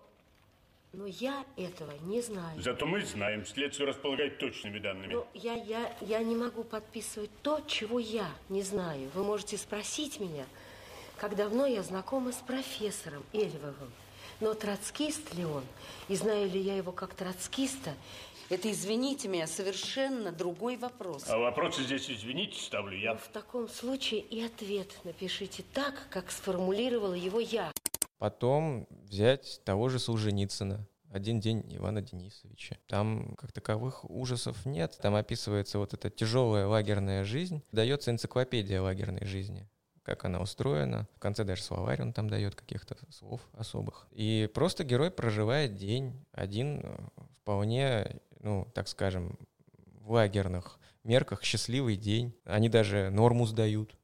но 0.93 1.05
я 1.05 1.45
этого 1.55 1.91
не 2.03 2.21
знаю. 2.21 2.61
Зато 2.61 2.85
мы 2.85 3.05
знаем, 3.05 3.45
следствие 3.45 3.87
располагает 3.87 4.37
точными 4.39 4.79
данными. 4.79 5.13
Но 5.13 5.27
я, 5.33 5.53
я, 5.53 5.95
я 6.01 6.19
не 6.19 6.35
могу 6.35 6.63
подписывать 6.63 7.29
то, 7.41 7.61
чего 7.67 7.99
я 7.99 8.29
не 8.49 8.63
знаю. 8.63 9.09
Вы 9.13 9.23
можете 9.23 9.57
спросить 9.57 10.19
меня, 10.19 10.45
как 11.17 11.35
давно 11.35 11.65
я 11.65 11.83
знакома 11.83 12.31
с 12.31 12.37
профессором 12.37 13.23
Эльвовым. 13.33 13.91
Но 14.39 14.53
троцкист 14.53 15.33
ли 15.35 15.45
он? 15.45 15.63
И 16.07 16.15
знаю 16.15 16.49
ли 16.49 16.59
я 16.59 16.75
его 16.75 16.91
как 16.91 17.13
троцкиста? 17.13 17.93
Это, 18.49 18.71
извините 18.71 19.27
меня, 19.27 19.45
совершенно 19.45 20.31
другой 20.31 20.77
вопрос. 20.77 21.25
А 21.29 21.37
вопросы 21.37 21.83
здесь, 21.83 22.09
извините, 22.09 22.59
ставлю 22.59 22.97
я. 22.97 23.15
В 23.15 23.27
таком 23.27 23.69
случае 23.69 24.21
и 24.21 24.41
ответ 24.41 24.91
напишите 25.03 25.63
так, 25.73 26.07
как 26.09 26.31
сформулировала 26.31 27.13
его 27.13 27.39
я. 27.39 27.71
Потом 28.19 28.87
взять 28.89 29.61
того 29.65 29.89
же 29.89 29.97
Солженицына. 29.97 30.87
Один 31.09 31.39
день 31.39 31.65
Ивана 31.75 32.03
Денисовича. 32.03 32.77
Там 32.87 33.35
как 33.35 33.51
таковых 33.51 34.07
ужасов 34.09 34.65
нет. 34.65 34.99
Там 35.01 35.15
описывается 35.15 35.79
вот 35.79 35.93
эта 35.95 36.11
тяжелая 36.11 36.67
лагерная 36.67 37.23
жизнь. 37.23 37.63
Дается 37.71 38.11
энциклопедия 38.11 38.81
лагерной 38.81 39.25
жизни 39.25 39.67
как 40.09 40.25
она 40.25 40.41
устроена. 40.41 41.07
В 41.15 41.19
конце 41.19 41.43
даже 41.43 41.61
словарь 41.61 42.01
он 42.01 42.13
там 42.13 42.31
дает 42.31 42.55
каких-то 42.55 42.97
слов 43.11 43.41
особых. 43.53 44.07
И 44.09 44.49
просто 44.55 44.83
герой 44.83 45.11
проживает 45.11 45.75
день 45.75 46.25
один 46.31 46.81
э, 46.83 46.97
вполне, 47.41 48.19
ну, 48.39 48.67
так 48.73 48.87
скажем, 48.87 49.37
в 50.01 50.11
лагерных 50.11 50.79
мерках 51.03 51.43
счастливый 51.43 51.95
день. 51.95 52.33
Они 52.43 52.69
даже 52.69 53.11
норму 53.11 53.45
сдают. 53.45 53.95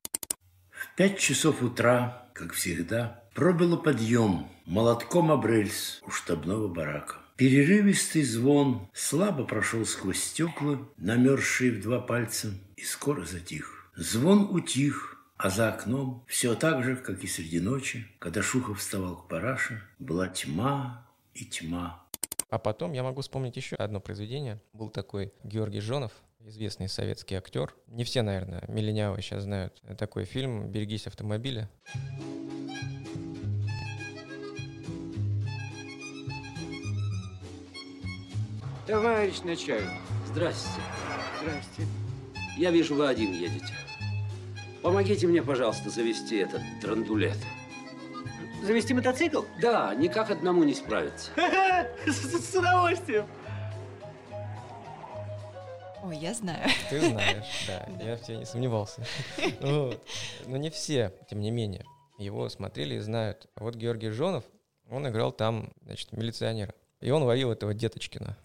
В 0.69 0.95
пять 0.95 1.17
часов 1.17 1.63
утра, 1.63 2.29
как 2.35 2.53
всегда, 2.53 3.23
пробило 3.35 3.75
подъем 3.75 4.47
молотком 4.65 5.29
об 5.29 5.45
рельс 5.45 6.01
у 6.07 6.09
штабного 6.09 6.69
барака. 6.69 7.17
Перерывистый 7.35 8.23
звон 8.23 8.87
слабо 8.93 9.43
прошел 9.43 9.85
сквозь 9.85 10.23
стекла, 10.23 10.79
намерзшие 10.97 11.73
в 11.73 11.81
два 11.81 11.99
пальца, 11.99 12.53
и 12.77 12.83
скоро 12.83 13.25
затих. 13.25 13.91
Звон 13.97 14.47
утих, 14.55 15.17
а 15.35 15.49
за 15.49 15.67
окном 15.67 16.23
все 16.27 16.55
так 16.55 16.83
же, 16.85 16.95
как 16.95 17.23
и 17.25 17.27
среди 17.27 17.59
ночи, 17.59 18.07
когда 18.19 18.41
Шухов 18.41 18.79
вставал 18.79 19.17
к 19.17 19.27
параше, 19.27 19.83
была 19.99 20.29
тьма 20.29 21.05
и 21.33 21.43
тьма. 21.43 22.01
А 22.49 22.57
потом 22.57 22.93
я 22.93 23.03
могу 23.03 23.19
вспомнить 23.19 23.57
еще 23.57 23.75
одно 23.75 23.99
произведение. 23.99 24.61
Был 24.71 24.89
такой 24.89 25.33
Георгий 25.43 25.81
Жонов, 25.81 26.13
известный 26.39 26.87
советский 26.87 27.35
актер. 27.35 27.75
Не 27.87 28.05
все, 28.05 28.21
наверное, 28.21 28.63
миллениалы 28.69 29.21
сейчас 29.21 29.43
знают 29.43 29.81
такой 29.97 30.23
фильм 30.23 30.69
«Берегись 30.71 31.07
автомобиля». 31.07 31.69
Товарищ 38.87 39.41
начальник. 39.43 39.89
Здрасте. 40.27 40.79
Здрасте. 41.41 41.87
Я 42.55 42.69
вижу, 42.69 42.93
вы 42.93 43.07
один 43.07 43.33
едете. 43.33 43.73
Помогите 44.83 45.25
мне, 45.25 45.41
пожалуйста, 45.41 45.89
завести 45.89 46.37
этот 46.37 46.61
драндулет. 46.81 47.37
Завести 48.63 48.93
мотоцикл? 48.93 49.41
Да, 49.59 49.95
никак 49.95 50.29
одному 50.29 50.63
не 50.63 50.75
справиться. 50.75 51.31
С 52.05 52.55
удовольствием. 52.55 53.25
Ой, 56.03 56.17
я 56.17 56.35
знаю. 56.35 56.69
Ты 56.91 57.01
знаешь, 57.01 57.65
да, 57.65 57.87
я 58.03 58.15
в 58.15 58.21
тебе 58.21 58.37
не 58.37 58.45
сомневался. 58.45 59.03
Вот. 59.61 59.99
Но 60.45 60.57
не 60.57 60.69
все, 60.69 61.11
тем 61.27 61.39
не 61.39 61.49
менее, 61.49 61.83
его 62.19 62.47
смотрели 62.49 62.95
и 62.95 62.99
знают. 62.99 63.47
А 63.55 63.63
вот 63.63 63.73
Георгий 63.73 64.09
Жонов, 64.09 64.43
он 64.87 65.07
играл 65.07 65.31
там, 65.31 65.73
значит, 65.81 66.11
милиционера. 66.11 66.75
И 67.01 67.09
он 67.09 67.23
ловил 67.23 67.51
этого 67.51 67.73
Деточкина, 67.73 68.37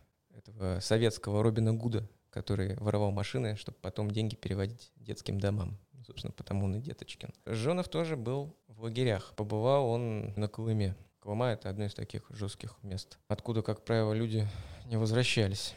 советского 0.81 1.43
Робина 1.43 1.73
Гуда, 1.75 2.09
который 2.31 2.77
воровал 2.77 3.11
машины, 3.11 3.57
чтобы 3.57 3.79
потом 3.81 4.11
деньги 4.11 4.35
переводить 4.35 4.93
детским 4.97 5.41
домам. 5.41 5.79
Собственно, 6.07 6.33
потому 6.33 6.65
он 6.65 6.77
и 6.77 6.81
Деточкин. 6.81 7.33
Жонов 7.47 7.89
тоже 7.89 8.17
был 8.17 8.57
в 8.67 8.83
лагерях. 8.83 9.35
Побывал 9.37 9.89
он 9.89 10.33
на 10.37 10.49
Колыме. 10.49 10.97
Колыма— 11.21 11.47
это 11.53 11.69
одно 11.69 11.85
из 11.85 11.95
таких 11.95 12.25
жестких 12.31 12.77
мест, 12.83 13.19
откуда, 13.29 13.63
как 13.63 13.85
правило, 13.85 14.15
люди 14.15 14.49
не 14.87 14.97
возвращались. 14.97 15.75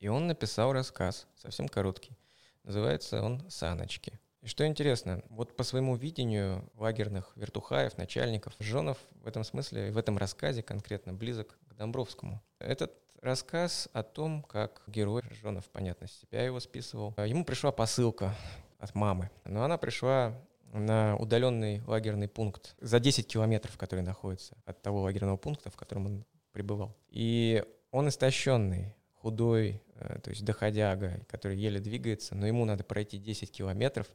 И 0.00 0.08
он 0.08 0.26
написал 0.26 0.72
рассказ, 0.72 1.26
совсем 1.34 1.68
короткий. 1.68 2.18
Называется 2.62 3.22
он 3.22 3.48
«Саночки». 3.48 4.20
И 4.42 4.48
что 4.48 4.66
интересно, 4.66 5.22
вот 5.30 5.56
по 5.56 5.62
своему 5.62 5.96
видению 5.96 6.68
лагерных 6.76 7.32
вертухаев, 7.36 7.96
начальников, 7.96 8.54
Жонов 8.58 8.98
в 9.22 9.26
этом 9.28 9.44
смысле, 9.44 9.92
в 9.92 9.96
этом 9.96 10.18
рассказе 10.18 10.62
конкретно 10.62 11.14
близок 11.14 11.58
к 11.68 11.74
Домбровскому. 11.74 12.42
Этот 12.58 12.92
рассказ 13.22 13.88
о 13.92 14.02
том, 14.02 14.42
как 14.42 14.82
герой 14.86 15.22
Жонов, 15.40 15.64
понятно, 15.70 16.08
себя 16.08 16.44
его 16.44 16.60
списывал. 16.60 17.14
Ему 17.16 17.44
пришла 17.44 17.72
посылка 17.72 18.34
от 18.78 18.94
мамы, 18.94 19.30
но 19.44 19.64
она 19.64 19.78
пришла 19.78 20.38
на 20.72 21.16
удаленный 21.16 21.82
лагерный 21.86 22.28
пункт 22.28 22.74
за 22.80 22.98
10 22.98 23.26
километров, 23.26 23.76
который 23.76 24.00
находится 24.00 24.56
от 24.64 24.82
того 24.82 25.02
лагерного 25.02 25.36
пункта, 25.36 25.70
в 25.70 25.76
котором 25.76 26.06
он 26.06 26.24
пребывал. 26.52 26.96
И 27.08 27.64
он 27.90 28.08
истощенный, 28.08 28.94
худой, 29.14 29.80
э, 29.96 30.18
то 30.20 30.30
есть 30.30 30.44
доходяга, 30.44 31.20
который 31.28 31.56
еле 31.56 31.78
двигается, 31.78 32.34
но 32.34 32.46
ему 32.46 32.64
надо 32.64 32.84
пройти 32.84 33.18
10 33.18 33.50
километров, 33.52 34.08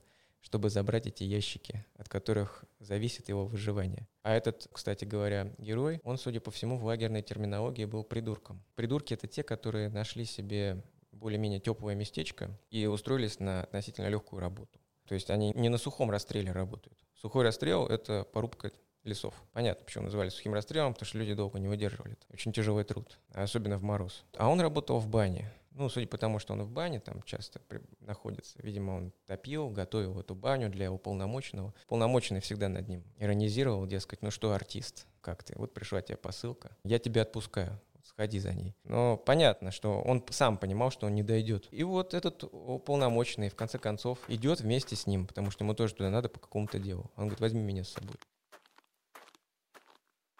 чтобы 0.47 0.69
забрать 0.69 1.07
эти 1.07 1.25
ящики, 1.25 1.85
от 1.97 2.07
которых 2.07 2.63
зависит 2.79 3.27
его 3.27 3.45
выживание. 3.45 4.07
А 4.23 4.33
этот, 4.33 4.69
кстати 4.71 5.03
говоря, 5.03 5.53
герой, 5.57 5.99
он, 6.05 6.17
судя 6.17 6.39
по 6.39 6.51
всему, 6.51 6.77
в 6.77 6.85
лагерной 6.85 7.21
терминологии 7.21 7.83
был 7.83 8.05
придурком. 8.05 8.63
Придурки— 8.75 9.13
это 9.15 9.27
те, 9.27 9.43
которые 9.43 9.89
нашли 9.89 10.23
себе 10.23 10.81
более-менее 11.11 11.59
теплое 11.59 11.95
местечко 11.95 12.57
и 12.69 12.85
устроились 12.85 13.41
на 13.41 13.63
относительно 13.63 14.07
легкую 14.07 14.39
работу. 14.39 14.79
То 15.05 15.15
есть 15.15 15.29
они 15.29 15.51
не 15.53 15.67
на 15.67 15.77
сухом 15.77 16.09
расстреле 16.09 16.53
работают. 16.53 16.97
Сухой 17.13 17.43
расстрел— 17.43 17.85
это 17.89 18.23
порубка 18.31 18.71
лесов. 19.03 19.33
Понятно, 19.51 19.83
почему 19.83 20.05
называли 20.05 20.29
сухим 20.29 20.53
расстрелом, 20.53 20.93
потому 20.93 21.07
что 21.07 21.17
люди 21.17 21.33
долго 21.33 21.59
не 21.59 21.67
выдерживали. 21.67 22.13
Это 22.13 22.25
очень 22.31 22.53
тяжелый 22.53 22.85
труд, 22.85 23.19
особенно 23.33 23.77
в 23.77 23.83
мороз. 23.83 24.23
А 24.37 24.47
он 24.47 24.61
работал 24.61 24.99
в 24.99 25.09
бане. 25.09 25.51
Ну, 25.77 25.89
судя 25.89 26.07
по 26.07 26.17
тому, 26.17 26.39
что 26.39 26.53
он 26.53 26.63
в 26.63 26.71
бане 26.71 26.99
там 26.99 27.21
часто 27.21 27.59
при... 27.59 27.79
находится, 27.99 28.57
видимо, 28.63 28.93
он 28.93 29.13
топил, 29.27 29.69
готовил 29.69 30.19
эту 30.19 30.33
баню 30.33 30.69
для 30.69 30.91
уполномоченного. 30.91 31.71
Уполномоченный 31.85 32.41
всегда 32.41 32.67
над 32.67 32.87
ним 32.87 33.03
иронизировал, 33.19 33.85
дескать, 33.85 34.23
ну 34.23 34.31
что, 34.31 34.53
артист, 34.53 35.05
как 35.21 35.43
ты? 35.43 35.53
Вот 35.55 35.75
пришла 35.75 36.01
тебе 36.01 36.17
посылка, 36.17 36.75
я 36.83 36.97
тебя 36.97 37.21
отпускаю 37.21 37.79
сходи 38.03 38.39
за 38.39 38.53
ней. 38.53 38.73
Но 38.85 39.17
понятно, 39.17 39.69
что 39.69 40.01
он 40.01 40.25
сам 40.31 40.57
понимал, 40.57 40.89
что 40.89 41.05
он 41.05 41.13
не 41.13 41.21
дойдет. 41.21 41.67
И 41.69 41.83
вот 41.83 42.15
этот 42.15 42.43
уполномоченный, 42.43 43.49
в 43.49 43.55
конце 43.55 43.77
концов, 43.77 44.17
идет 44.27 44.61
вместе 44.61 44.95
с 44.95 45.05
ним, 45.05 45.27
потому 45.27 45.51
что 45.51 45.63
ему 45.63 45.75
тоже 45.75 45.93
туда 45.93 46.09
надо 46.09 46.27
по 46.27 46.39
какому-то 46.39 46.79
делу. 46.79 47.11
Он 47.17 47.25
говорит, 47.25 47.39
возьми 47.39 47.61
меня 47.61 47.83
с 47.83 47.89
собой. 47.89 48.15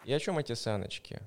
И 0.04 0.12
о 0.12 0.18
чем 0.18 0.38
эти 0.38 0.54
саночки? 0.54 1.20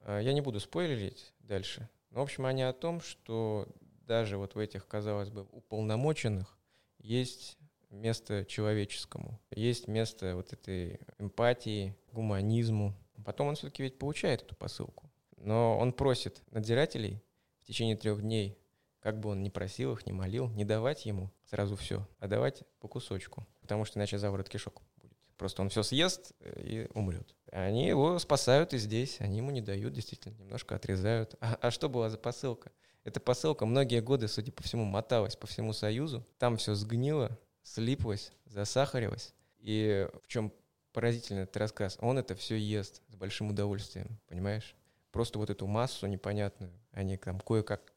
А, 0.00 0.18
я 0.20 0.34
не 0.34 0.42
буду 0.42 0.60
спойлерить 0.60 1.32
дальше. 1.38 1.88
Но, 2.14 2.20
в 2.20 2.22
общем, 2.22 2.46
они 2.46 2.62
о 2.62 2.72
том, 2.72 3.00
что 3.00 3.66
даже 4.06 4.36
вот 4.36 4.54
в 4.54 4.58
этих, 4.58 4.86
казалось 4.86 5.30
бы, 5.30 5.48
уполномоченных 5.50 6.56
есть 6.98 7.58
место 7.90 8.44
человеческому, 8.44 9.40
есть 9.50 9.88
место 9.88 10.36
вот 10.36 10.52
этой 10.52 11.00
эмпатии, 11.18 11.96
гуманизму. 12.12 12.94
Потом 13.24 13.48
он 13.48 13.56
все-таки 13.56 13.82
ведь 13.82 13.98
получает 13.98 14.42
эту 14.42 14.54
посылку. 14.54 15.10
Но 15.38 15.76
он 15.76 15.92
просит 15.92 16.40
надзирателей 16.52 17.20
в 17.62 17.66
течение 17.66 17.96
трех 17.96 18.22
дней, 18.22 18.56
как 19.00 19.18
бы 19.18 19.30
он 19.30 19.42
ни 19.42 19.48
просил 19.48 19.94
их, 19.94 20.06
ни 20.06 20.12
молил, 20.12 20.48
не 20.50 20.64
давать 20.64 21.06
ему 21.06 21.32
сразу 21.44 21.74
все, 21.74 22.06
а 22.20 22.28
давать 22.28 22.62
по 22.78 22.86
кусочку, 22.86 23.44
потому 23.60 23.84
что 23.84 23.98
иначе 23.98 24.18
заворот 24.18 24.48
кишок. 24.48 24.82
Просто 25.36 25.62
он 25.62 25.68
все 25.68 25.82
съест 25.82 26.32
э, 26.40 26.62
и 26.62 26.88
умрет. 26.94 27.34
Они 27.50 27.86
его 27.86 28.18
спасают 28.18 28.72
и 28.74 28.78
здесь, 28.78 29.20
они 29.20 29.38
ему 29.38 29.50
не 29.50 29.60
дают, 29.60 29.92
действительно, 29.92 30.34
немножко 30.34 30.76
отрезают. 30.76 31.34
А, 31.40 31.58
а 31.60 31.70
что 31.70 31.88
была 31.88 32.10
за 32.10 32.18
посылка? 32.18 32.72
Эта 33.04 33.20
посылка 33.20 33.66
многие 33.66 34.00
годы, 34.00 34.28
судя 34.28 34.52
по 34.52 34.62
всему, 34.62 34.84
моталась 34.84 35.36
по 35.36 35.46
всему 35.46 35.72
Союзу. 35.72 36.26
Там 36.38 36.56
все 36.56 36.74
сгнило, 36.74 37.38
слиплось, 37.62 38.32
засахарилось. 38.46 39.34
И 39.58 40.08
в 40.22 40.28
чем 40.28 40.52
поразительный 40.92 41.42
этот 41.42 41.56
рассказ? 41.56 41.98
Он 42.00 42.18
это 42.18 42.34
все 42.34 42.56
ест 42.56 43.02
с 43.08 43.16
большим 43.16 43.50
удовольствием, 43.50 44.18
понимаешь? 44.28 44.74
просто 45.14 45.38
вот 45.38 45.48
эту 45.48 45.68
массу 45.68 46.08
непонятную, 46.08 46.72
они 46.90 47.16
там 47.16 47.38
кое-как 47.38 47.92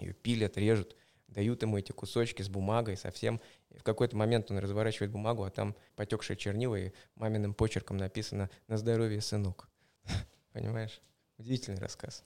ее 0.00 0.14
пилят, 0.14 0.56
режут, 0.56 0.96
дают 1.32 1.62
ему 1.62 1.78
эти 1.78 1.92
кусочки 1.92 2.42
с 2.42 2.48
бумагой 2.48 2.96
совсем. 2.96 3.40
И 3.70 3.78
в 3.78 3.82
какой-то 3.82 4.16
момент 4.16 4.50
он 4.50 4.58
разворачивает 4.58 5.10
бумагу, 5.10 5.44
а 5.44 5.50
там 5.50 5.74
потекшие 5.96 6.36
чернила, 6.36 6.76
и 6.76 6.92
маминым 7.14 7.54
почерком 7.54 7.96
написано 7.96 8.50
«На 8.68 8.76
здоровье, 8.76 9.20
сынок». 9.20 9.68
Понимаешь? 10.52 11.00
Удивительный 11.38 11.80
рассказ. 11.80 12.24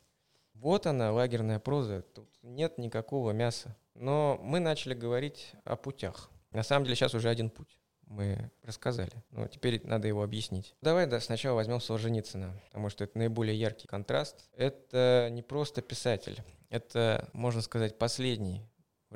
Вот 0.54 0.86
она, 0.86 1.12
лагерная 1.12 1.58
проза. 1.58 2.02
Тут 2.02 2.28
нет 2.42 2.78
никакого 2.78 3.32
мяса. 3.32 3.76
Но 3.94 4.38
мы 4.42 4.58
начали 4.60 4.94
говорить 4.94 5.52
о 5.64 5.76
путях. 5.76 6.30
На 6.50 6.62
самом 6.62 6.84
деле 6.84 6.96
сейчас 6.96 7.14
уже 7.14 7.28
один 7.28 7.50
путь 7.50 7.78
мы 8.06 8.50
рассказали. 8.62 9.12
Но 9.30 9.46
теперь 9.48 9.84
надо 9.84 10.08
его 10.08 10.22
объяснить. 10.22 10.74
Давай 10.80 11.06
да, 11.06 11.20
сначала 11.20 11.56
возьмем 11.56 11.80
Солженицына, 11.80 12.60
потому 12.66 12.88
что 12.88 13.04
это 13.04 13.18
наиболее 13.18 13.58
яркий 13.58 13.86
контраст. 13.86 14.48
Это 14.56 15.28
не 15.30 15.42
просто 15.42 15.82
писатель, 15.82 16.42
это, 16.70 17.28
можно 17.32 17.62
сказать, 17.62 17.98
последний 17.98 18.62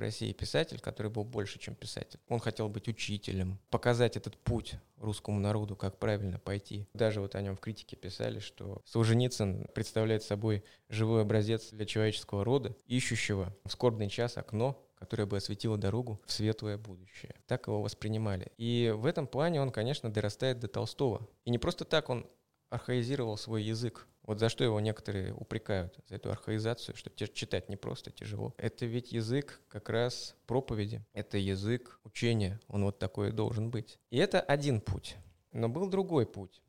России 0.00 0.32
писатель, 0.32 0.80
который 0.80 1.10
был 1.10 1.24
больше, 1.24 1.58
чем 1.58 1.74
писатель. 1.74 2.18
Он 2.28 2.40
хотел 2.40 2.68
быть 2.68 2.88
учителем, 2.88 3.58
показать 3.70 4.16
этот 4.16 4.36
путь 4.36 4.74
русскому 4.96 5.38
народу, 5.40 5.76
как 5.76 5.98
правильно 5.98 6.38
пойти. 6.38 6.86
Даже 6.94 7.20
вот 7.20 7.34
о 7.34 7.42
нем 7.42 7.56
в 7.56 7.60
критике 7.60 7.96
писали, 7.96 8.38
что 8.38 8.82
Солженицын 8.84 9.68
представляет 9.74 10.22
собой 10.22 10.64
живой 10.88 11.22
образец 11.22 11.70
для 11.70 11.86
человеческого 11.86 12.44
рода, 12.44 12.76
ищущего 12.86 13.56
в 13.64 13.72
скорбный 13.72 14.08
час 14.08 14.36
окно 14.36 14.86
которая 15.00 15.26
бы 15.26 15.38
осветила 15.38 15.78
дорогу 15.78 16.20
в 16.26 16.30
светлое 16.30 16.76
будущее. 16.76 17.34
Так 17.46 17.68
его 17.68 17.80
воспринимали. 17.80 18.52
И 18.58 18.92
в 18.94 19.06
этом 19.06 19.26
плане 19.26 19.62
он, 19.62 19.70
конечно, 19.70 20.12
дорастает 20.12 20.60
до 20.60 20.68
Толстого. 20.68 21.26
И 21.46 21.50
не 21.50 21.56
просто 21.56 21.86
так 21.86 22.10
он 22.10 22.26
архаизировал 22.68 23.38
свой 23.38 23.62
язык. 23.62 24.06
Вот 24.30 24.38
за 24.38 24.48
что 24.48 24.62
его 24.62 24.78
некоторые 24.78 25.34
упрекают, 25.34 25.98
за 26.06 26.14
эту 26.14 26.30
архаизацию, 26.30 26.94
что 26.94 27.10
читать 27.10 27.68
не 27.68 27.74
просто 27.74 28.12
тяжело. 28.12 28.54
Это 28.58 28.86
ведь 28.86 29.10
язык 29.10 29.60
как 29.66 29.88
раз 29.88 30.36
проповеди, 30.46 31.04
это 31.14 31.36
язык 31.36 31.98
учения, 32.04 32.60
он 32.68 32.84
вот 32.84 33.00
такой 33.00 33.30
и 33.30 33.32
должен 33.32 33.72
быть. 33.72 33.98
И 34.10 34.18
это 34.18 34.40
один 34.40 34.80
путь. 34.80 35.16
Но 35.50 35.68
был 35.68 35.88
другой 35.88 36.26
путь. 36.26 36.62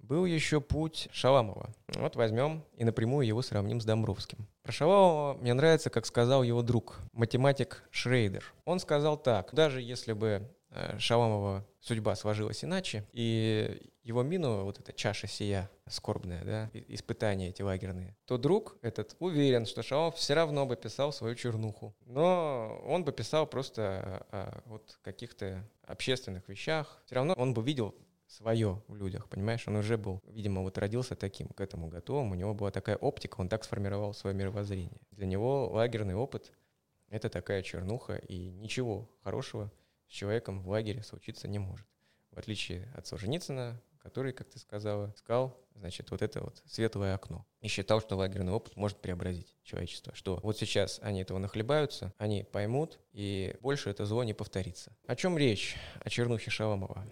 Был 0.00 0.24
еще 0.24 0.60
путь 0.60 1.06
Шаламова. 1.12 1.72
Вот 1.94 2.16
возьмем 2.16 2.64
и 2.76 2.82
напрямую 2.82 3.28
его 3.28 3.42
сравним 3.42 3.80
с 3.80 3.84
Домбровским. 3.84 4.48
Про 4.64 4.72
Шаламова 4.72 5.34
мне 5.34 5.54
нравится, 5.54 5.90
как 5.90 6.06
сказал 6.06 6.42
его 6.42 6.62
друг, 6.62 6.98
математик 7.12 7.84
Шрейдер. 7.92 8.52
Он 8.64 8.80
сказал 8.80 9.16
так, 9.16 9.54
даже 9.54 9.80
если 9.80 10.14
бы 10.14 10.50
э, 10.70 10.98
Шаламова 10.98 11.64
судьба 11.84 12.16
сложилась 12.16 12.64
иначе, 12.64 13.04
и 13.12 13.92
его 14.02 14.22
мину, 14.22 14.64
вот 14.64 14.80
эта 14.80 14.92
чаша 14.92 15.26
сия 15.26 15.70
скорбная, 15.86 16.42
да, 16.44 16.70
испытания 16.88 17.50
эти 17.50 17.60
лагерные, 17.60 18.16
то 18.24 18.38
друг 18.38 18.76
этот 18.80 19.16
уверен, 19.18 19.66
что 19.66 19.82
Шаламов 19.82 20.16
все 20.16 20.34
равно 20.34 20.66
бы 20.66 20.76
писал 20.76 21.12
свою 21.12 21.34
чернуху. 21.34 21.94
Но 22.06 22.82
он 22.86 23.04
бы 23.04 23.12
писал 23.12 23.46
просто 23.46 24.26
о, 24.30 24.62
о 24.62 24.62
вот 24.66 24.98
каких-то 25.02 25.68
общественных 25.86 26.48
вещах. 26.48 27.02
Все 27.04 27.16
равно 27.16 27.34
он 27.34 27.52
бы 27.52 27.62
видел 27.62 27.94
свое 28.26 28.82
в 28.88 28.96
людях, 28.96 29.28
понимаешь? 29.28 29.68
Он 29.68 29.76
уже 29.76 29.98
был, 29.98 30.20
видимо, 30.26 30.62
вот 30.62 30.78
родился 30.78 31.14
таким, 31.14 31.48
к 31.48 31.60
этому 31.60 31.88
готовым, 31.88 32.32
у 32.32 32.34
него 32.34 32.54
была 32.54 32.70
такая 32.70 32.96
оптика, 32.96 33.40
он 33.40 33.48
так 33.48 33.62
сформировал 33.64 34.14
свое 34.14 34.34
мировоззрение. 34.34 35.00
Для 35.10 35.26
него 35.26 35.68
лагерный 35.68 36.14
опыт— 36.14 36.52
это 37.10 37.28
такая 37.28 37.62
чернуха, 37.62 38.16
и 38.16 38.50
ничего 38.50 39.10
хорошего 39.22 39.70
с 40.08 40.12
человеком 40.12 40.62
в 40.62 40.68
лагере 40.68 41.02
случиться 41.02 41.48
не 41.48 41.58
может. 41.58 41.86
В 42.30 42.38
отличие 42.38 42.90
от 42.94 43.06
Солженицына, 43.06 43.80
который, 44.02 44.32
как 44.32 44.50
ты 44.50 44.58
сказала, 44.58 45.12
искал, 45.16 45.58
значит, 45.74 46.10
вот 46.10 46.20
это 46.20 46.42
вот 46.42 46.62
светлое 46.66 47.14
окно. 47.14 47.46
И 47.60 47.68
считал, 47.68 48.00
что 48.00 48.16
лагерный 48.16 48.52
опыт 48.52 48.76
может 48.76 49.00
преобразить 49.00 49.56
человечество. 49.62 50.14
Что 50.14 50.40
вот 50.42 50.58
сейчас 50.58 51.00
они 51.02 51.22
этого 51.22 51.38
нахлебаются, 51.38 52.12
они 52.18 52.44
поймут, 52.44 52.98
и 53.12 53.56
больше 53.60 53.88
это 53.88 54.04
зло 54.04 54.24
не 54.24 54.34
повторится. 54.34 54.96
О 55.06 55.16
чем 55.16 55.38
речь? 55.38 55.76
О 56.00 56.10
чернухе 56.10 56.50
Шаламова. 56.50 57.06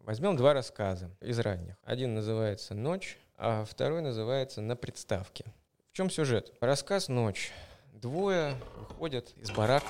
Возьмем 0.00 0.36
два 0.36 0.54
рассказа 0.54 1.14
из 1.20 1.38
ранних. 1.38 1.76
Один 1.84 2.14
называется 2.14 2.74
«Ночь», 2.74 3.18
а 3.36 3.64
второй 3.64 4.00
называется 4.00 4.62
«На 4.62 4.74
представке». 4.74 5.44
В 5.90 5.92
чем 5.92 6.08
сюжет? 6.08 6.52
Рассказ 6.60 7.08
«Ночь». 7.08 7.52
Двое 8.00 8.54
выходят 8.76 9.32
из 9.38 9.50
барака, 9.50 9.88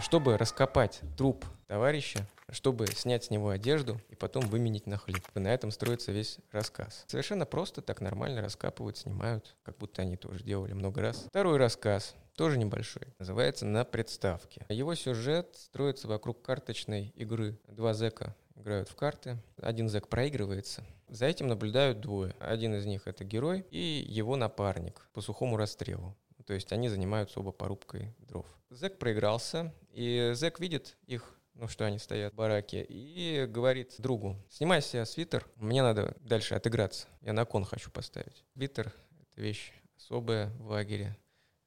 чтобы 0.00 0.38
раскопать 0.38 1.02
труп 1.18 1.44
товарища, 1.66 2.26
чтобы 2.50 2.86
снять 2.86 3.24
с 3.24 3.30
него 3.30 3.50
одежду 3.50 4.00
и 4.08 4.14
потом 4.14 4.46
выменить 4.46 4.86
на 4.86 4.96
хлеб. 4.96 5.22
И 5.34 5.38
на 5.38 5.48
этом 5.48 5.70
строится 5.70 6.10
весь 6.10 6.38
рассказ. 6.52 7.04
Совершенно 7.06 7.44
просто, 7.44 7.82
так 7.82 8.00
нормально 8.00 8.40
раскапывают, 8.40 8.96
снимают, 8.96 9.56
как 9.62 9.76
будто 9.76 10.00
они 10.00 10.16
тоже 10.16 10.42
делали 10.42 10.72
много 10.72 11.02
раз. 11.02 11.26
Второй 11.28 11.58
рассказ, 11.58 12.14
тоже 12.34 12.56
небольшой, 12.56 13.08
называется 13.18 13.66
«На 13.66 13.84
представке». 13.84 14.64
Его 14.70 14.94
сюжет 14.94 15.54
строится 15.54 16.08
вокруг 16.08 16.40
карточной 16.40 17.12
игры. 17.14 17.58
Два 17.68 17.92
зэка 17.92 18.34
играют 18.56 18.88
в 18.88 18.94
карты. 18.94 19.36
Один 19.60 19.90
зэк 19.90 20.08
проигрывается. 20.08 20.82
За 21.08 21.26
этим 21.26 21.48
наблюдают 21.48 22.00
двое. 22.00 22.34
Один 22.40 22.74
из 22.74 22.86
них 22.86 23.06
это 23.06 23.22
герой 23.22 23.66
и 23.70 24.04
его 24.08 24.36
напарник 24.36 25.06
по 25.12 25.20
сухому 25.20 25.58
расстрелу. 25.58 26.16
То 26.46 26.52
есть 26.54 26.72
они 26.72 26.88
занимаются 26.88 27.40
оба 27.40 27.52
порубкой 27.52 28.14
дров. 28.18 28.46
Зэк 28.70 28.98
проигрался, 28.98 29.72
и 29.90 30.32
зэк 30.34 30.60
видит 30.60 30.96
их, 31.06 31.38
ну 31.54 31.68
что 31.68 31.84
они 31.86 31.98
стоят 31.98 32.32
в 32.32 32.36
бараке, 32.36 32.84
и 32.88 33.46
говорит 33.46 33.94
другу, 33.98 34.36
снимай 34.50 34.82
себе 34.82 35.06
свитер, 35.06 35.46
мне 35.56 35.82
надо 35.82 36.16
дальше 36.20 36.54
отыграться, 36.54 37.06
я 37.20 37.32
на 37.32 37.44
кон 37.44 37.64
хочу 37.64 37.90
поставить. 37.90 38.44
Свитер— 38.54 38.92
это 39.20 39.40
вещь 39.40 39.72
особая 39.96 40.50
в 40.58 40.66
лагере, 40.68 41.16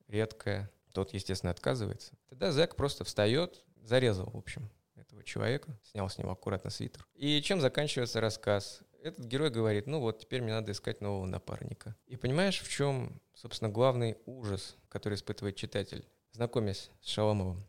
редкая. 0.08 0.70
Тот, 0.92 1.14
естественно, 1.14 1.52
отказывается. 1.52 2.14
Тогда 2.30 2.52
зэк 2.52 2.76
просто 2.76 3.04
встает, 3.04 3.64
зарезал, 3.82 4.30
в 4.32 4.38
общем, 4.38 4.70
этого 4.96 5.24
человека, 5.24 5.80
снял 5.84 6.10
с 6.10 6.18
него 6.18 6.32
аккуратно 6.32 6.70
свитер. 6.70 7.06
И 7.14 7.42
чем 7.42 7.62
заканчивается 7.62 8.20
рассказ? 8.20 8.82
Этот 9.08 9.26
герой 9.26 9.50
говорит, 9.50 9.88
ну 9.88 10.02
вот, 10.02 10.20
теперь 10.20 10.42
мне 10.42 10.52
надо 10.52 10.74
искать 10.74 11.00
нового 11.00 11.26
напарника. 11.26 11.96
И 12.08 12.18
понимаешь, 12.18 12.60
в 12.60 12.70
чем, 12.70 13.22
собственно, 13.34 13.72
главный 13.72 14.18
ужас, 14.26 14.76
который 14.90 15.14
испытывает 15.14 15.56
читатель, 15.56 16.06
знакомясь 16.34 16.92
с 17.02 17.08
Шаламовым? 17.08 17.66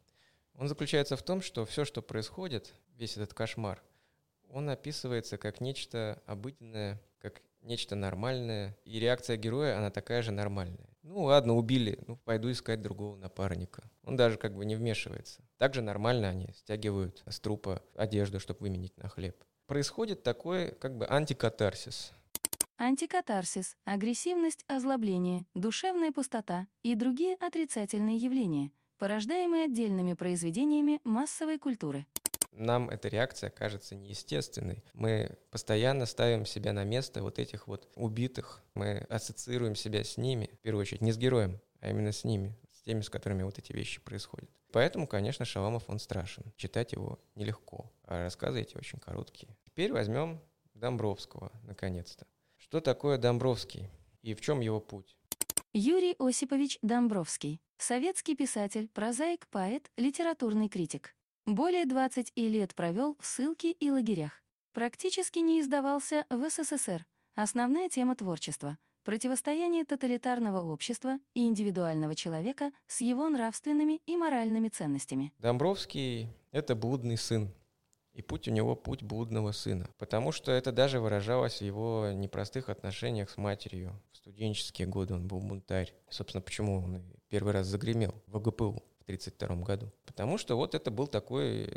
Он 0.54 0.66
заключается 0.66 1.16
в 1.16 1.22
том, 1.22 1.40
что 1.40 1.64
все, 1.64 1.84
что 1.84 2.02
происходит, 2.02 2.74
весь 2.96 3.16
этот 3.16 3.34
кошмар, 3.34 3.80
он 4.48 4.68
описывается 4.68 5.38
как 5.38 5.60
нечто 5.60 6.20
обыденное, 6.26 7.00
как 7.20 7.40
нечто 7.60 7.94
нормальное, 7.94 8.76
и 8.84 8.98
реакция 8.98 9.36
героя, 9.36 9.78
она 9.78 9.90
такая 9.90 10.22
же 10.22 10.32
нормальная. 10.32 10.88
Ну 11.02 11.22
ладно, 11.22 11.54
убили, 11.54 12.00
ну 12.08 12.16
пойду 12.16 12.50
искать 12.50 12.82
другого 12.82 13.14
напарника. 13.16 13.88
Он 14.02 14.16
даже 14.16 14.38
как 14.38 14.56
бы 14.56 14.64
не 14.64 14.74
вмешивается. 14.74 15.44
Также 15.56 15.82
нормально 15.82 16.28
они 16.28 16.52
стягивают 16.54 17.22
с 17.28 17.38
трупа 17.38 17.80
одежду, 17.94 18.40
чтобы 18.40 18.60
выменить 18.60 18.96
на 18.96 19.08
хлеб. 19.08 19.36
Происходит 19.68 20.24
такой 20.24 20.72
как 20.72 20.96
бы 20.96 21.06
антикатарсис. 21.06 22.12
Антикатарсис, 22.78 23.76
агрессивность, 23.84 24.64
озлобление, 24.66 25.44
душевная 25.54 26.10
пустота 26.10 26.66
и 26.82 26.94
другие 26.94 27.34
отрицательные 27.34 28.16
явления, 28.16 28.72
порождаемые 28.98 29.66
отдельными 29.66 30.14
произведениями 30.14 31.00
массовой 31.04 31.58
культуры. 31.58 32.06
Нам 32.52 32.88
эта 32.88 33.08
реакция 33.08 33.50
кажется 33.50 33.94
неестественной. 33.94 34.82
Мы 34.94 35.36
постоянно 35.50 36.06
ставим 36.06 36.46
себя 36.46 36.72
на 36.72 36.84
место 36.84 37.22
вот 37.22 37.38
этих 37.38 37.68
вот 37.68 37.88
убитых. 37.94 38.62
Мы 38.74 39.06
ассоциируем 39.08 39.76
себя 39.76 40.02
с 40.02 40.16
ними, 40.16 40.50
в 40.54 40.58
первую 40.58 40.82
очередь, 40.82 41.02
не 41.02 41.12
с 41.12 41.18
героем, 41.18 41.60
а 41.80 41.90
именно 41.90 42.10
с 42.10 42.24
ними, 42.24 42.56
теми, 42.88 43.02
с 43.02 43.10
которыми 43.10 43.42
вот 43.42 43.58
эти 43.58 43.74
вещи 43.74 44.00
происходят. 44.00 44.48
Поэтому, 44.72 45.06
конечно, 45.06 45.44
Шаламов, 45.44 45.84
он 45.88 45.98
страшен. 45.98 46.42
Читать 46.56 46.92
его 46.92 47.18
нелегко, 47.34 47.92
а 48.04 48.24
рассказы 48.24 48.62
эти 48.62 48.78
очень 48.78 48.98
короткие. 48.98 49.54
Теперь 49.66 49.92
возьмем 49.92 50.40
Домбровского, 50.72 51.52
наконец-то. 51.64 52.26
Что 52.56 52.80
такое 52.80 53.18
Домбровский 53.18 53.90
и 54.22 54.32
в 54.32 54.40
чем 54.40 54.60
его 54.60 54.80
путь? 54.80 55.18
Юрий 55.74 56.16
Осипович 56.18 56.78
Домбровский. 56.80 57.60
Советский 57.76 58.34
писатель, 58.34 58.88
прозаик, 58.88 59.46
поэт, 59.48 59.90
литературный 59.98 60.70
критик. 60.70 61.14
Более 61.44 61.84
20 61.84 62.32
лет 62.36 62.74
провел 62.74 63.18
в 63.20 63.26
ссылке 63.26 63.72
и 63.72 63.90
лагерях. 63.90 64.42
Практически 64.72 65.40
не 65.40 65.60
издавался 65.60 66.24
в 66.30 66.48
СССР. 66.48 67.04
Основная 67.34 67.90
тема 67.90 68.16
творчества— 68.16 68.78
противостояние 69.04 69.84
тоталитарного 69.84 70.60
общества 70.60 71.18
и 71.34 71.46
индивидуального 71.46 72.14
человека 72.14 72.70
с 72.86 73.00
его 73.00 73.28
нравственными 73.28 74.00
и 74.06 74.16
моральными 74.16 74.68
ценностями. 74.68 75.32
Домбровский— 75.38 76.28
это 76.52 76.74
блудный 76.74 77.16
сын. 77.16 77.52
И 78.18 78.22
путь 78.22 78.48
у 78.48 78.50
него 78.50 78.74
путь 78.74 79.04
блудного 79.04 79.52
сына. 79.52 79.88
Потому 79.96 80.32
что 80.32 80.50
это 80.50 80.72
даже 80.72 80.98
выражалось 80.98 81.58
в 81.58 81.64
его 81.64 82.10
непростых 82.12 82.68
отношениях 82.68 83.30
с 83.30 83.36
матерью. 83.36 83.92
В 84.10 84.16
студенческие 84.16 84.88
годы 84.88 85.14
он 85.14 85.28
был 85.28 85.38
бунтарь. 85.38 85.94
Собственно, 86.10 86.42
почему 86.42 86.78
он 86.78 87.04
первый 87.28 87.52
раз 87.52 87.68
загремел 87.68 88.14
в 88.26 88.36
ОГПУ 88.36 88.72
в 88.72 89.02
1932 89.04 89.56
году. 89.64 89.92
Потому 90.04 90.36
что 90.36 90.56
вот 90.56 90.74
это 90.74 90.90
был 90.90 91.06
такой 91.06 91.68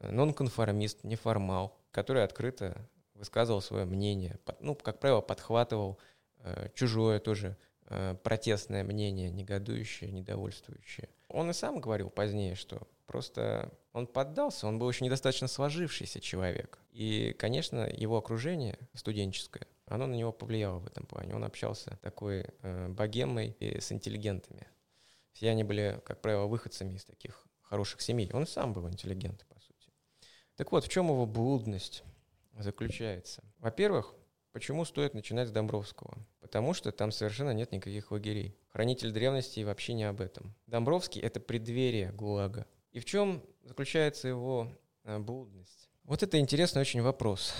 э, 0.00 0.10
нонконформист, 0.10 1.04
неформал, 1.04 1.80
который 1.90 2.22
открыто 2.22 2.86
высказывал 3.14 3.62
свое 3.62 3.86
мнение. 3.86 4.38
Ну, 4.60 4.74
как 4.74 5.00
правило, 5.00 5.20
подхватывал 5.22 5.98
чужое 6.74 7.20
тоже 7.20 7.56
э, 7.88 8.16
протестное 8.22 8.84
мнение, 8.84 9.30
негодующее, 9.30 10.10
недовольствующее. 10.10 11.08
Он 11.28 11.50
и 11.50 11.52
сам 11.52 11.80
говорил 11.80 12.10
позднее, 12.10 12.54
что 12.54 12.86
Просто 13.06 13.72
он 13.92 14.06
поддался, 14.06 14.66
он 14.66 14.78
был 14.78 14.90
еще 14.90 15.04
недостаточно 15.04 15.46
сложившийся 15.46 16.20
человек. 16.20 16.78
И, 16.90 17.34
конечно, 17.38 17.88
его 17.88 18.16
окружение 18.18 18.78
студенческое, 18.94 19.66
оно 19.86 20.06
на 20.06 20.14
него 20.14 20.32
повлияло 20.32 20.80
в 20.80 20.86
этом 20.86 21.06
плане. 21.06 21.34
Он 21.34 21.44
общался 21.44 21.98
такой 22.02 22.46
э, 22.62 22.88
богемой 22.88 23.56
и 23.60 23.80
с 23.80 23.92
интеллигентами. 23.92 24.66
Все 25.32 25.50
они 25.50 25.62
были, 25.62 26.00
как 26.04 26.20
правило, 26.20 26.46
выходцами 26.46 26.96
из 26.96 27.04
таких 27.04 27.46
хороших 27.62 28.00
семей. 28.00 28.28
Он 28.32 28.46
сам 28.46 28.72
был 28.72 28.88
интеллигент, 28.88 29.46
по 29.46 29.60
сути. 29.60 29.90
Так 30.56 30.72
вот, 30.72 30.84
в 30.84 30.88
чем 30.88 31.06
его 31.06 31.26
блудность 31.26 32.02
заключается? 32.58 33.44
Во-первых, 33.58 34.14
почему 34.56 34.86
стоит 34.86 35.12
начинать 35.12 35.48
с 35.48 35.50
Домбровского? 35.50 36.16
Потому 36.40 36.72
что 36.72 36.90
там 36.90 37.12
совершенно 37.12 37.50
нет 37.50 37.72
никаких 37.72 38.10
лагерей. 38.10 38.56
Хранитель 38.72 39.12
древности 39.12 39.60
вообще 39.60 39.92
не 39.92 40.04
об 40.04 40.22
этом. 40.22 40.54
Домбровский— 40.66 41.20
это 41.22 41.40
преддверие 41.40 42.10
ГУЛАГа. 42.12 42.64
И 42.90 42.98
в 42.98 43.04
чем 43.04 43.42
заключается 43.64 44.28
его 44.28 44.72
э, 45.04 45.18
блудность? 45.18 45.90
Вот 46.04 46.22
это 46.22 46.38
интересный 46.38 46.80
очень 46.80 47.02
вопрос, 47.02 47.52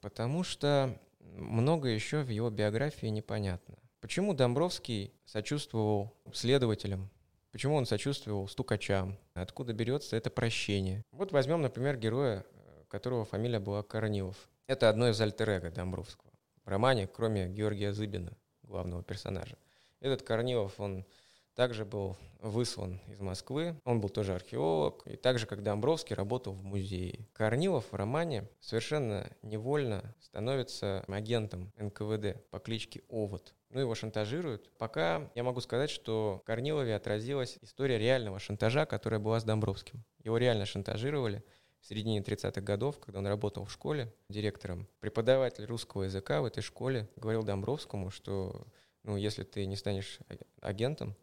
потому 0.00 0.44
что 0.44 0.98
много 1.20 1.90
еще 1.90 2.22
в 2.22 2.30
его 2.30 2.48
биографии 2.48 3.08
непонятно. 3.08 3.76
Почему 4.00 4.32
Домбровский 4.32 5.12
сочувствовал 5.26 6.16
следователям? 6.32 7.10
Почему 7.52 7.74
он 7.74 7.84
сочувствовал 7.84 8.48
стукачам? 8.48 9.18
Откуда 9.34 9.74
берется 9.74 10.16
это 10.16 10.30
прощение? 10.30 11.04
Вот 11.12 11.32
возьмем, 11.32 11.60
например, 11.60 11.98
героя, 11.98 12.46
э, 12.50 12.84
которого 12.88 13.26
фамилия 13.26 13.60
была 13.60 13.82
Корнилов. 13.82 14.48
Это 14.66 14.88
одно 14.88 15.10
из 15.10 15.20
альтер 15.20 15.70
Домбровского. 15.70 16.32
В 16.64 16.68
романе, 16.68 17.06
кроме 17.06 17.48
Георгия 17.48 17.92
Зыбина, 17.92 18.32
главного 18.62 19.02
персонажа. 19.02 19.58
Этот 20.00 20.22
Корнилов, 20.22 20.80
он 20.80 21.04
также 21.54 21.84
был 21.84 22.16
выслан 22.40 22.98
из 23.06 23.20
Москвы. 23.20 23.78
Он 23.84 24.00
был 24.00 24.08
тоже 24.08 24.34
археолог, 24.34 25.06
и 25.06 25.16
также, 25.16 25.44
как 25.44 25.62
Домбровский, 25.62 26.16
работал 26.16 26.54
в 26.54 26.64
музее. 26.64 27.28
Корнилов 27.34 27.92
в 27.92 27.94
романе 27.94 28.48
совершенно 28.58 29.30
невольно 29.42 30.14
становится 30.22 31.04
агентом 31.08 31.70
НКВД 31.76 32.48
по 32.48 32.58
кличке 32.58 33.02
Овод. 33.10 33.54
Ну, 33.68 33.80
его 33.80 33.94
шантажируют. 33.94 34.70
Пока 34.78 35.30
я 35.34 35.42
могу 35.42 35.60
сказать, 35.60 35.90
что 35.90 36.40
в 36.42 36.46
Корнилове 36.46 36.96
отразилась 36.96 37.58
история 37.60 37.98
реального 37.98 38.38
шантажа, 38.38 38.86
которая 38.86 39.20
была 39.20 39.40
с 39.40 39.44
Домбровским. 39.44 40.04
Его 40.20 40.38
реально 40.38 40.64
шантажировали 40.64 41.44
в 41.84 41.86
середине 41.86 42.20
30-х 42.20 42.62
годов, 42.62 42.98
когда 42.98 43.18
он 43.18 43.26
работал 43.26 43.66
в 43.66 43.70
школе 43.70 44.10
директором. 44.30 44.88
Преподаватель 45.00 45.66
русского 45.66 46.04
языка 46.04 46.40
в 46.40 46.46
этой 46.46 46.62
школе 46.62 47.10
говорил 47.16 47.42
Домбровскому, 47.42 48.10
что 48.10 48.66
ну, 49.02 49.18
если 49.18 49.42
ты 49.42 49.66
не 49.66 49.76
станешь 49.76 50.18
агентом, 50.62 51.14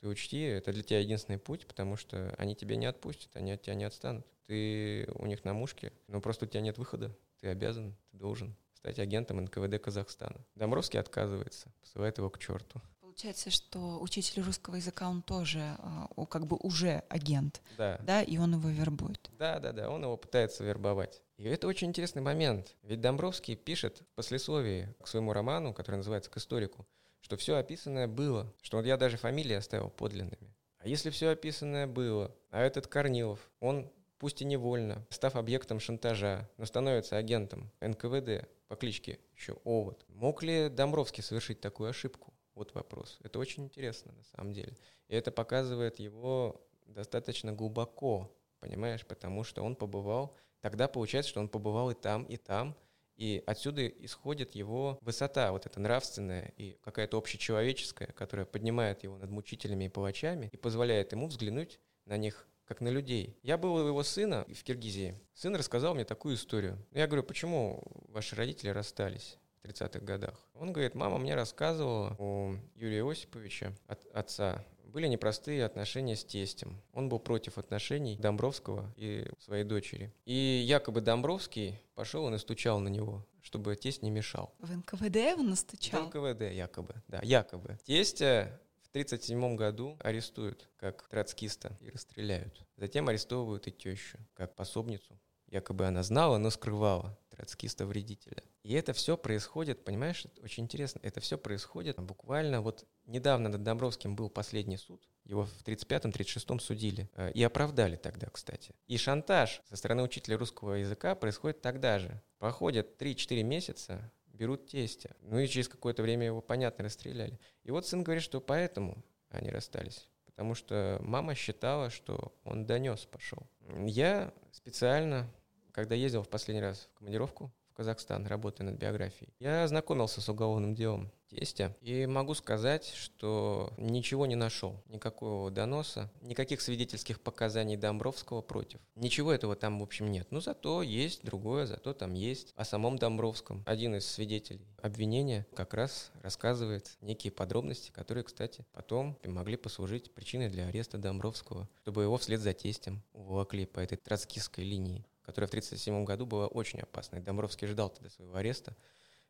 ты 0.00 0.08
учти, 0.08 0.40
это 0.40 0.72
для 0.72 0.82
тебя 0.82 0.98
единственный 0.98 1.38
путь, 1.38 1.68
потому 1.68 1.94
что 1.94 2.34
они 2.36 2.56
тебя 2.56 2.74
не 2.74 2.86
отпустят, 2.86 3.36
они 3.36 3.52
от 3.52 3.62
тебя 3.62 3.74
не 3.74 3.84
отстанут. 3.84 4.26
Ты 4.46 5.08
у 5.14 5.26
них 5.26 5.44
на 5.44 5.52
мушке, 5.52 5.92
но 6.08 6.20
просто 6.20 6.46
у 6.46 6.48
тебя 6.48 6.62
нет 6.62 6.78
выхода. 6.78 7.16
Ты 7.40 7.48
обязан, 7.48 7.94
ты 8.10 8.16
должен 8.16 8.56
стать 8.74 8.98
агентом 8.98 9.36
НКВД 9.36 9.80
Казахстана. 9.80 10.44
Домровский 10.56 10.98
отказывается, 10.98 11.72
посылает 11.80 12.18
его 12.18 12.28
к 12.28 12.40
черту. 12.40 12.80
Получается, 13.18 13.50
что 13.50 13.98
учитель 14.00 14.42
русского 14.42 14.76
языка, 14.76 15.10
он 15.10 15.22
тоже 15.22 15.76
э, 16.16 16.24
как 16.30 16.46
бы 16.46 16.56
уже 16.56 17.02
агент, 17.08 17.60
да. 17.76 17.98
да, 18.04 18.22
и 18.22 18.38
он 18.38 18.54
его 18.54 18.68
вербует. 18.68 19.28
Да, 19.36 19.58
да, 19.58 19.72
да, 19.72 19.90
он 19.90 20.04
его 20.04 20.16
пытается 20.16 20.62
вербовать. 20.62 21.20
И 21.36 21.42
это 21.42 21.66
очень 21.66 21.88
интересный 21.88 22.22
момент. 22.22 22.76
Ведь 22.84 23.00
Домбровский 23.00 23.56
пишет 23.56 24.02
в 24.02 24.14
послесловии 24.14 24.94
к 25.02 25.08
своему 25.08 25.32
роману, 25.32 25.74
который 25.74 25.96
называется 25.96 26.30
«К 26.30 26.36
историку», 26.36 26.86
что 27.20 27.36
все 27.36 27.56
описанное 27.56 28.06
было, 28.06 28.54
что 28.62 28.76
вот 28.76 28.86
я 28.86 28.96
даже 28.96 29.16
фамилии 29.16 29.56
оставил 29.56 29.90
подлинными. 29.90 30.54
А 30.78 30.86
если 30.86 31.10
все 31.10 31.30
описанное 31.30 31.88
было, 31.88 32.32
а 32.50 32.60
этот 32.60 32.86
Корнилов, 32.86 33.50
он 33.58 33.90
пусть 34.20 34.42
и 34.42 34.44
невольно, 34.44 35.04
став 35.10 35.34
объектом 35.34 35.80
шантажа, 35.80 36.48
но 36.56 36.66
становится 36.66 37.16
агентом 37.16 37.72
НКВД 37.80 38.48
по 38.68 38.76
кличке 38.76 39.18
еще 39.34 39.56
Овод, 39.64 40.04
мог 40.06 40.44
ли 40.44 40.68
Домбровский 40.68 41.24
совершить 41.24 41.60
такую 41.60 41.90
ошибку? 41.90 42.32
Вот 42.58 42.74
вопрос. 42.74 43.18
Это 43.22 43.38
очень 43.38 43.62
интересно 43.62 44.10
на 44.10 44.24
самом 44.24 44.52
деле. 44.52 44.76
И 45.06 45.14
это 45.14 45.30
показывает 45.30 46.00
его 46.00 46.60
достаточно 46.86 47.52
глубоко, 47.52 48.36
понимаешь, 48.58 49.06
потому 49.06 49.44
что 49.44 49.62
он 49.62 49.76
побывал, 49.76 50.34
тогда 50.60 50.88
получается, 50.88 51.30
что 51.30 51.38
он 51.38 51.48
побывал 51.48 51.92
и 51.92 51.94
там, 51.94 52.24
и 52.24 52.36
там, 52.36 52.76
и 53.14 53.44
отсюда 53.46 53.86
исходит 53.86 54.56
его 54.56 54.98
высота, 55.02 55.52
вот 55.52 55.66
эта 55.66 55.78
нравственная 55.78 56.52
и 56.56 56.76
какая-то 56.82 57.16
общечеловеческая, 57.16 58.08
которая 58.08 58.44
поднимает 58.44 59.04
его 59.04 59.18
над 59.18 59.30
мучителями 59.30 59.84
и 59.84 59.88
палачами 59.88 60.48
и 60.52 60.56
позволяет 60.56 61.12
ему 61.12 61.28
взглянуть 61.28 61.78
на 62.06 62.16
них 62.16 62.48
как 62.64 62.80
на 62.80 62.88
людей. 62.88 63.38
Я 63.44 63.56
был 63.56 63.74
у 63.74 63.86
его 63.86 64.02
сына 64.02 64.44
в 64.48 64.64
Киргизии. 64.64 65.14
Сын 65.32 65.54
рассказал 65.54 65.94
мне 65.94 66.04
такую 66.04 66.34
историю. 66.34 66.84
Я 66.90 67.06
говорю, 67.06 67.22
почему 67.22 67.84
ваши 68.08 68.34
родители 68.34 68.70
расстались? 68.70 69.38
В 69.62 69.66
30-х 69.66 70.00
годах. 70.00 70.34
Он 70.54 70.72
говорит, 70.72 70.94
мама 70.94 71.18
мне 71.18 71.34
рассказывала 71.34 72.14
у 72.18 72.56
Юрия 72.74 73.08
Осиповича, 73.08 73.72
от 73.86 74.06
отца, 74.14 74.64
были 74.88 75.06
непростые 75.06 75.64
отношения 75.64 76.16
с 76.16 76.24
тестем. 76.24 76.80
Он 76.92 77.08
был 77.08 77.18
против 77.18 77.58
отношений 77.58 78.16
Домбровского 78.16 78.92
и 78.96 79.26
своей 79.38 79.64
дочери. 79.64 80.12
И 80.24 80.32
якобы 80.66 81.00
Домбровский 81.00 81.80
пошел 81.94 82.26
и 82.28 82.30
настучал 82.30 82.80
на 82.80 82.88
него, 82.88 83.26
чтобы 83.42 83.76
тесть 83.76 84.02
не 84.02 84.10
мешал. 84.10 84.54
В 84.58 84.74
НКВД 84.74 85.38
он 85.38 85.50
настучал? 85.50 86.04
В 86.04 86.06
НКВД 86.08 86.52
якобы, 86.52 86.94
да, 87.06 87.20
якобы. 87.22 87.78
Тестя 87.84 88.60
в 88.82 88.88
1937 88.88 89.56
году 89.56 89.96
арестуют 90.00 90.68
как 90.78 91.06
троцкиста 91.08 91.76
и 91.80 91.90
расстреляют. 91.90 92.64
Затем 92.76 93.08
арестовывают 93.08 93.66
и 93.66 93.70
тещу 93.70 94.18
как 94.34 94.56
пособницу. 94.56 95.18
Якобы 95.48 95.86
она 95.86 96.02
знала, 96.02 96.38
но 96.38 96.50
скрывала 96.50 97.18
троцкиста-вредителя. 97.38 98.42
И 98.64 98.74
это 98.74 98.92
все 98.92 99.16
происходит, 99.16 99.84
понимаешь, 99.84 100.24
это 100.24 100.42
очень 100.42 100.64
интересно, 100.64 100.98
это 101.04 101.20
все 101.20 101.38
происходит 101.38 101.98
буквально 102.00 102.60
вот 102.60 102.84
недавно 103.06 103.48
над 103.48 103.62
Домбровским 103.62 104.16
был 104.16 104.28
последний 104.28 104.76
суд, 104.76 105.08
его 105.24 105.44
в 105.44 105.62
35-м, 105.64 106.10
36-м 106.10 106.58
судили. 106.58 107.08
Э, 107.14 107.30
и 107.30 107.42
оправдали 107.42 107.96
тогда, 107.96 108.28
кстати. 108.28 108.74
И 108.86 108.96
шантаж 108.96 109.62
со 109.68 109.76
стороны 109.76 110.02
учителя 110.02 110.36
русского 110.36 110.74
языка 110.74 111.14
происходит 111.14 111.60
тогда 111.60 111.98
же. 111.98 112.20
Проходят 112.38 113.00
3-4 113.00 113.42
месяца, 113.44 114.12
берут 114.26 114.66
тестя. 114.66 115.14
Ну 115.20 115.38
и 115.38 115.46
через 115.46 115.68
какое-то 115.68 116.02
время 116.02 116.26
его, 116.26 116.40
понятно, 116.40 116.84
расстреляли. 116.84 117.38
И 117.62 117.70
вот 117.70 117.86
сын 117.86 118.02
говорит, 118.02 118.24
что 118.24 118.40
поэтому 118.40 119.04
они 119.30 119.50
расстались. 119.50 120.08
Потому 120.24 120.54
что 120.54 120.98
мама 121.02 121.34
считала, 121.34 121.90
что 121.90 122.32
он 122.44 122.66
донес 122.66 123.04
пошел. 123.06 123.46
Я 123.86 124.32
специально 124.50 125.28
когда 125.78 125.94
ездил 125.94 126.24
в 126.24 126.28
последний 126.28 126.60
раз 126.60 126.88
в 126.92 126.98
командировку 126.98 127.52
в 127.70 127.74
Казахстан, 127.74 128.26
работая 128.26 128.64
над 128.64 128.80
биографией, 128.80 129.32
я 129.38 129.62
ознакомился 129.62 130.20
с 130.20 130.28
уголовным 130.28 130.74
делом 130.74 131.12
тестя. 131.28 131.72
И 131.82 132.04
могу 132.06 132.34
сказать, 132.34 132.92
что 132.96 133.72
ничего 133.76 134.26
не 134.26 134.34
нашел. 134.34 134.82
Никакого 134.88 135.52
доноса, 135.52 136.10
никаких 136.20 136.62
свидетельских 136.62 137.20
показаний 137.20 137.76
Домбровского 137.76 138.40
против. 138.40 138.80
Ничего 138.96 139.32
этого 139.32 139.54
там, 139.54 139.78
в 139.78 139.84
общем, 139.84 140.10
нет. 140.10 140.26
Но 140.32 140.40
зато 140.40 140.82
есть 140.82 141.22
другое, 141.22 141.66
зато 141.66 141.92
там 141.92 142.14
есть 142.14 142.52
о 142.56 142.64
самом 142.64 142.98
Домбровском. 142.98 143.62
Один 143.64 143.94
из 143.94 144.04
свидетелей 144.04 144.66
обвинения 144.82 145.46
как 145.54 145.74
раз 145.74 146.10
рассказывает 146.22 146.96
некие 147.02 147.30
подробности, 147.30 147.92
которые, 147.92 148.24
кстати, 148.24 148.66
потом 148.72 149.16
могли 149.22 149.56
послужить 149.56 150.12
причиной 150.12 150.48
для 150.48 150.66
ареста 150.66 150.98
Домбровского, 150.98 151.68
чтобы 151.82 152.02
его 152.02 152.16
вслед 152.16 152.40
за 152.40 152.52
тестем 152.52 153.04
уволокли 153.12 153.64
по 153.64 153.78
этой 153.78 153.96
троцкистской 153.96 154.64
линии 154.64 155.04
которая 155.28 155.46
в 155.46 155.50
1937 155.50 156.06
году 156.06 156.24
была 156.24 156.46
очень 156.46 156.80
опасной. 156.80 157.20
Домбровский 157.20 157.66
ждал 157.66 157.90
тогда 157.90 158.08
своего 158.08 158.34
ареста, 158.36 158.74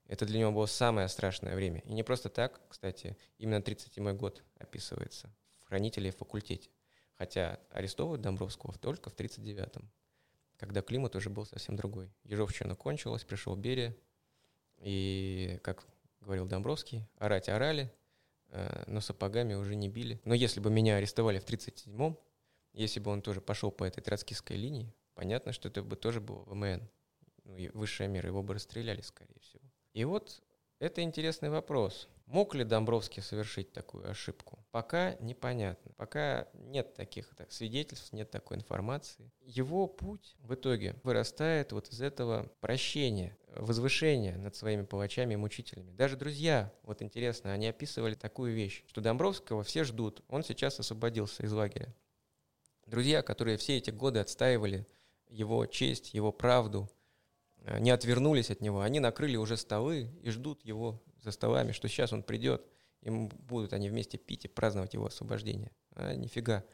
это 0.07 0.27
для 0.27 0.39
него 0.39 0.53
было 0.53 0.67
самое 0.67 1.09
страшное 1.09 1.57
время. 1.57 1.81
И 1.81 1.93
не 1.93 2.05
просто 2.05 2.29
так, 2.29 2.61
кстати, 2.69 3.17
именно 3.37 3.61
37 3.61 4.17
год 4.17 4.45
описывается 4.61 5.29
в 5.59 5.65
«Хранителе 5.67 6.13
факультете». 6.13 6.71
Хотя 7.17 7.59
арестовывают 7.71 8.23
Домбровского 8.23 8.75
только 8.79 9.11
в 9.11 9.17
39-м, 9.17 9.91
когда 10.57 10.83
климат 10.83 11.17
уже 11.17 11.31
был 11.31 11.45
совсем 11.45 11.75
другой. 11.75 12.13
Ежовщина 12.23 12.77
кончилась, 12.77 13.25
пришел 13.25 13.57
Берия, 13.57 13.97
и, 14.77 15.59
как 15.65 15.85
говорил 16.21 16.47
Домбровский, 16.47 17.09
орать 17.17 17.49
орали, 17.49 17.93
э, 18.51 18.85
но 18.87 19.01
сапогами 19.01 19.55
уже 19.55 19.75
не 19.75 19.89
били. 19.89 20.21
Но 20.25 20.33
если 20.33 20.61
бы 20.61 20.71
меня 20.71 20.95
арестовали 20.95 21.41
в 21.41 21.45
37-м, 21.45 22.17
если 22.73 23.01
бы 23.01 23.11
он 23.11 23.21
тоже 23.21 23.41
пошел 23.41 23.73
по 23.73 23.83
этой 23.83 24.01
троцкистской 24.01 24.57
линии, 24.57 24.95
понятно, 25.19 25.53
что 25.53 25.69
это 25.69 25.83
бы 25.83 25.97
тоже 25.97 26.21
было 26.21 26.45
ВМН. 26.45 26.89
Ну, 27.43 27.57
высшая 27.75 28.07
мера, 28.07 28.29
его 28.29 28.41
бы 28.41 28.55
расстреляли, 28.55 29.01
скорее 29.01 29.41
всего. 29.41 29.65
И 29.93 30.05
вот 30.05 30.41
это 30.79 31.03
интересный 31.03 31.51
вопрос. 31.51 32.09
Мог 32.27 32.55
ли 32.55 32.63
Домбровский 32.63 33.21
совершить 33.21 33.73
такую 33.73 34.09
ошибку? 34.09 34.65
Пока 34.71 35.15
непонятно. 35.15 35.91
Пока 35.97 36.47
нет 36.53 36.95
таких 36.95 37.35
так, 37.35 37.51
свидетельств, 37.51 38.13
нет 38.13 38.31
такой 38.31 38.59
информации. 38.59 39.33
Его 39.41 39.89
путь 39.89 40.37
в 40.39 40.55
итоге 40.55 40.95
вырастает 41.03 41.73
вот 41.73 41.89
из 41.89 42.01
этого 42.01 42.53
прощения, 42.61 43.37
возвышения 43.57 44.37
над 44.37 44.55
своими 44.55 44.85
палачами 44.85 45.35
и 45.35 45.37
мучителями. 45.37 45.91
Даже 45.91 46.17
друзья, 46.17 46.73
вот 46.85 47.03
интересно, 47.03 47.53
они 47.53 47.67
описывали 47.67 48.15
такую 48.15 48.55
вещь, 48.55 48.85
что 48.87 49.01
Домбровского 49.01 49.65
все 49.65 49.83
ждут. 49.83 50.23
Он 50.29 50.45
сейчас 50.45 50.79
освободился 50.79 51.43
из 51.43 51.53
лагеря. 51.53 51.93
Друзья, 52.87 53.23
которые 53.23 53.57
все 53.57 53.77
эти 53.77 53.91
годы 53.91 54.21
отстаивали 54.21 54.87
его 55.29 55.67
честь, 55.67 56.15
его 56.15 56.33
правду, 56.33 56.89
Э, 57.69 57.79
не 57.79 57.91
отвернулись 57.91 58.51
от 58.51 58.61
него, 58.61 58.81
они 58.81 59.01
накрыли 59.01 59.37
уже 59.37 59.57
столы 59.57 60.11
и 60.23 60.31
ждут 60.31 60.65
его 60.65 61.03
за 61.23 61.33
столами, 61.33 61.73
что 61.73 61.89
сейчас 61.89 62.13
он 62.13 62.23
придет, 62.23 62.67
и 63.03 63.11
будут 63.11 63.73
они 63.73 63.89
вместе 63.89 64.19
пить 64.19 64.45
и 64.45 64.49
праздновать 64.49 64.95
его 64.95 65.07
освобождение. 65.07 65.71
А 65.95 66.15
нифига, 66.15 66.65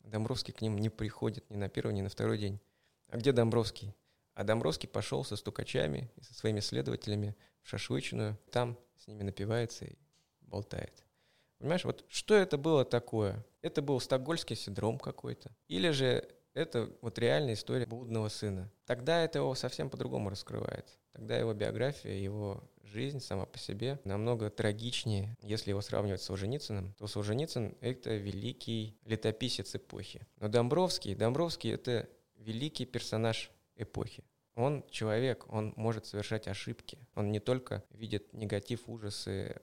Домбровский 0.00 0.52
к 0.52 0.60
ним 0.60 0.78
не 0.78 0.90
приходит 0.90 1.48
ни 1.50 1.56
на 1.56 1.68
первый, 1.68 1.94
ни 1.94 2.02
на 2.02 2.08
второй 2.08 2.38
день. 2.38 2.60
А 3.08 3.16
где 3.16 3.32
Домбровский? 3.32 3.94
А 4.34 4.44
Домбровский 4.44 4.88
пошел 4.88 5.24
со 5.24 5.36
стукачами 5.36 6.10
и 6.16 6.22
со 6.22 6.34
своими 6.34 6.60
следователями 6.60 7.36
в 7.62 7.68
шашлычную, 7.68 8.38
там 8.50 8.78
с 8.96 9.06
ними 9.06 9.22
напивается 9.22 9.86
и 9.86 9.96
болтает. 10.40 11.04
Понимаешь, 11.58 11.84
вот 11.84 12.04
что 12.08 12.34
это 12.34 12.58
было 12.58 12.84
такое? 12.84 13.44
Это 13.62 13.80
был 13.80 13.98
стокгольский 14.00 14.56
синдром 14.56 14.98
какой-то? 14.98 15.50
Или 15.68 15.90
же 15.90 16.28
это 16.54 16.90
вот 17.00 17.18
реальная 17.18 17.54
история 17.54 17.86
блудного 17.86 18.28
сына. 18.28 18.70
Тогда 18.86 19.22
это 19.22 19.40
его 19.40 19.54
совсем 19.54 19.90
по-другому 19.90 20.30
раскрывает. 20.30 20.86
Тогда 21.12 21.36
его 21.36 21.52
биография, 21.52 22.14
его 22.14 22.64
жизнь 22.82 23.20
сама 23.20 23.46
по 23.46 23.58
себе 23.58 24.00
намного 24.04 24.50
трагичнее. 24.50 25.36
Если 25.42 25.70
его 25.70 25.80
сравнивать 25.80 26.22
с 26.22 26.26
Солженицыным, 26.26 26.94
то 26.94 27.06
Солженицын— 27.06 27.76
это 27.80 28.14
великий 28.14 28.96
летописец 29.04 29.74
эпохи. 29.74 30.26
Но 30.38 30.48
Домбровский, 30.48 31.14
Домбровский— 31.14 31.72
это 31.74 32.08
великий 32.36 32.86
персонаж 32.86 33.50
эпохи. 33.76 34.24
Он 34.54 34.84
человек, 34.88 35.44
он 35.48 35.72
может 35.76 36.06
совершать 36.06 36.46
ошибки. 36.46 36.98
Он 37.16 37.32
не 37.32 37.40
только 37.40 37.82
видит 37.90 38.32
негатив, 38.32 38.88
ужасы, 38.88 39.60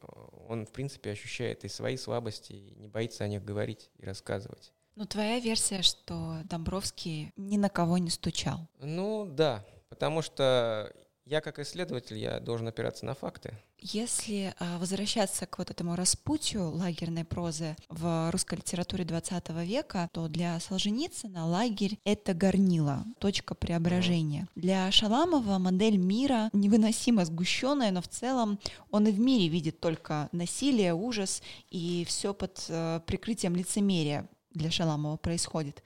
он, 0.50 0.66
в 0.66 0.72
принципе, 0.72 1.12
ощущает 1.12 1.64
и 1.64 1.70
свои 1.70 1.96
слабости, 1.96 2.52
и 2.52 2.76
не 2.76 2.90
боится 2.90 3.24
о 3.24 3.30
них 3.30 3.46
говорить 3.46 3.90
и 3.98 4.06
рассказывать. 4.06 4.74
Ну, 4.96 5.06
твоя 5.06 5.40
версия, 5.40 5.82
что 5.82 6.38
Домбровский 6.46 7.32
ни 7.38 7.58
на 7.58 7.70
кого 7.70 7.98
не 7.98 8.10
стучал. 8.10 8.68
Ну, 8.80 9.26
да, 9.26 9.64
потому 9.90 10.22
что 10.22 10.94
я 11.26 11.40
как 11.40 11.60
исследователь, 11.60 12.18
я 12.18 12.40
должен 12.40 12.68
опираться 12.68 13.06
на 13.06 13.14
факты. 13.14 13.54
Если 13.80 14.54
а, 14.60 14.78
возвращаться 14.80 15.46
к 15.46 15.58
вот 15.60 15.72
этому 15.72 15.96
распутью 15.96 16.70
лагерной 16.70 17.24
прозы 17.24 17.76
в 17.90 18.30
русской 18.32 18.56
литературе 18.56 19.06
20 19.06 19.50
века, 19.66 20.10
то 20.12 20.28
для 20.28 20.60
Солженицына 20.60 21.48
лагерь— 21.48 21.98
это 22.04 22.34
горнило, 22.34 23.06
точка 23.20 23.56
преображения. 23.56 24.48
Для 24.56 24.92
Шаламова 24.92 25.58
модель 25.58 25.98
мира 25.98 26.50
невыносимо 26.54 27.24
сгущенная, 27.26 27.92
но 27.92 28.02
в 28.02 28.08
целом 28.08 28.60
он 28.92 29.08
и 29.08 29.12
в 29.12 29.20
мире 29.20 29.48
видит 29.48 29.80
только 29.80 30.28
насилие, 30.32 30.94
ужас 30.94 31.42
и 31.70 32.04
все 32.08 32.34
под 32.34 32.66
э, 32.68 33.00
прикрытием 33.06 33.56
лицемерия 33.56 34.28
для 34.54 34.72
Шаламова 34.72 35.18
происходит. 35.18 35.84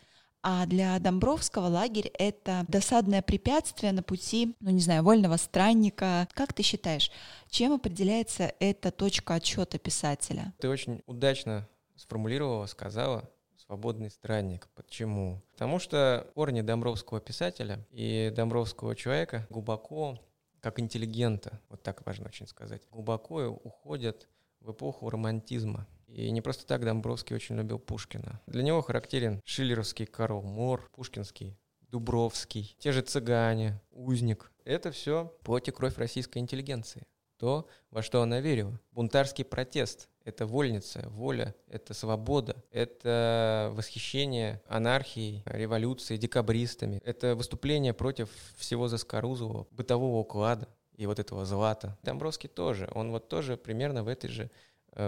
А 0.48 0.68
для 0.68 1.00
Домбровского 1.00 1.66
лагерь— 1.66 2.12
это 2.20 2.66
досадное 2.68 3.24
препятствие 3.24 3.92
на 3.92 4.04
пути, 4.04 4.56
ну 4.60 4.70
не 4.70 4.80
знаю, 4.80 5.04
вольного 5.04 5.38
странника. 5.38 6.28
Как 6.34 6.54
ты 6.54 6.62
считаешь, 6.62 7.12
чем 7.50 7.74
определяется 7.74 8.54
эта 8.60 8.92
точка 8.92 9.34
отчета 9.34 9.80
писателя? 9.80 10.54
Ты 10.60 10.70
очень 10.70 11.02
удачно 11.08 11.68
сформулировала, 11.96 12.68
сказала, 12.68 13.28
свободный 13.58 14.12
странник. 14.12 14.68
Почему? 14.76 15.42
Потому 15.54 15.80
что 15.80 16.28
корни 16.36 16.62
домбровского 16.62 17.20
писателя 17.20 17.84
и 17.90 18.32
домбровского 18.36 18.96
человека 18.96 19.48
глубоко, 19.50 20.20
как 20.60 20.80
интеллигента, 20.80 21.60
вот 21.70 21.82
так 21.82 22.06
важно 22.06 22.28
очень 22.28 22.48
сказать, 22.48 22.84
глубоко 22.92 23.48
уходят 23.48 24.28
в 24.60 24.72
эпоху 24.72 25.10
романтизма. 25.10 25.88
И 26.08 26.30
не 26.32 26.42
просто 26.42 26.66
так 26.66 26.86
Домбровский 26.86 27.36
очень 27.36 27.58
любил 27.58 27.80
Пушкина. 27.80 28.42
Для 28.48 28.64
него 28.64 28.82
характерен 28.82 29.42
шиллеровский 29.44 30.06
Карл 30.06 30.42
Мор, 30.42 30.90
пушкинский 30.94 31.58
Дубровский, 31.82 32.76
те 32.80 32.92
же 32.92 33.02
цыгане, 33.02 33.82
узник. 33.92 34.52
Это 34.64 34.92
все 34.92 35.34
плоть 35.44 35.68
и 35.68 35.72
кровь 35.72 35.98
российской 35.98 36.40
интеллигенции. 36.40 37.08
То, 37.38 37.68
во 37.92 38.02
что 38.02 38.22
она 38.22 38.40
верила. 38.40 38.80
Бунтарский 38.92 39.44
протест— 39.44 40.10
это 40.24 40.46
вольница, 40.46 41.08
воля, 41.10 41.54
это 41.68 41.94
свобода, 41.94 42.64
это 42.72 43.72
восхищение 43.74 44.62
анархией, 44.68 45.44
революцией, 45.46 46.18
декабристами. 46.18 47.02
Это 47.04 47.36
выступление 47.36 47.94
против 47.94 48.30
всего 48.58 48.88
заскорузлого, 48.88 49.68
бытового 49.72 50.20
уклада 50.20 50.70
и 50.96 51.06
вот 51.08 51.20
этого 51.20 51.46
злата. 51.46 51.98
Домбровский 52.04 52.50
тоже, 52.50 52.90
он 52.96 53.12
вот 53.12 53.28
тоже 53.28 53.58
примерно 53.58 54.04
в 54.04 54.08
этой 54.08 54.30
же 54.30 54.50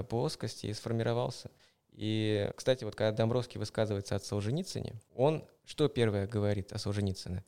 плоскости 0.10 0.68
и 0.68 0.74
сформировался. 0.74 1.52
И, 1.92 2.52
кстати, 2.56 2.84
вот 2.84 2.96
когда 2.96 3.12
Домбровский 3.12 3.60
высказывается 3.60 4.16
о 4.16 4.20
Солженицыне, 4.20 4.94
он 5.16 5.44
что 5.66 5.88
первое 5.90 6.28
говорит 6.28 6.72
о 6.72 6.78
Солженицыне? 6.78 7.44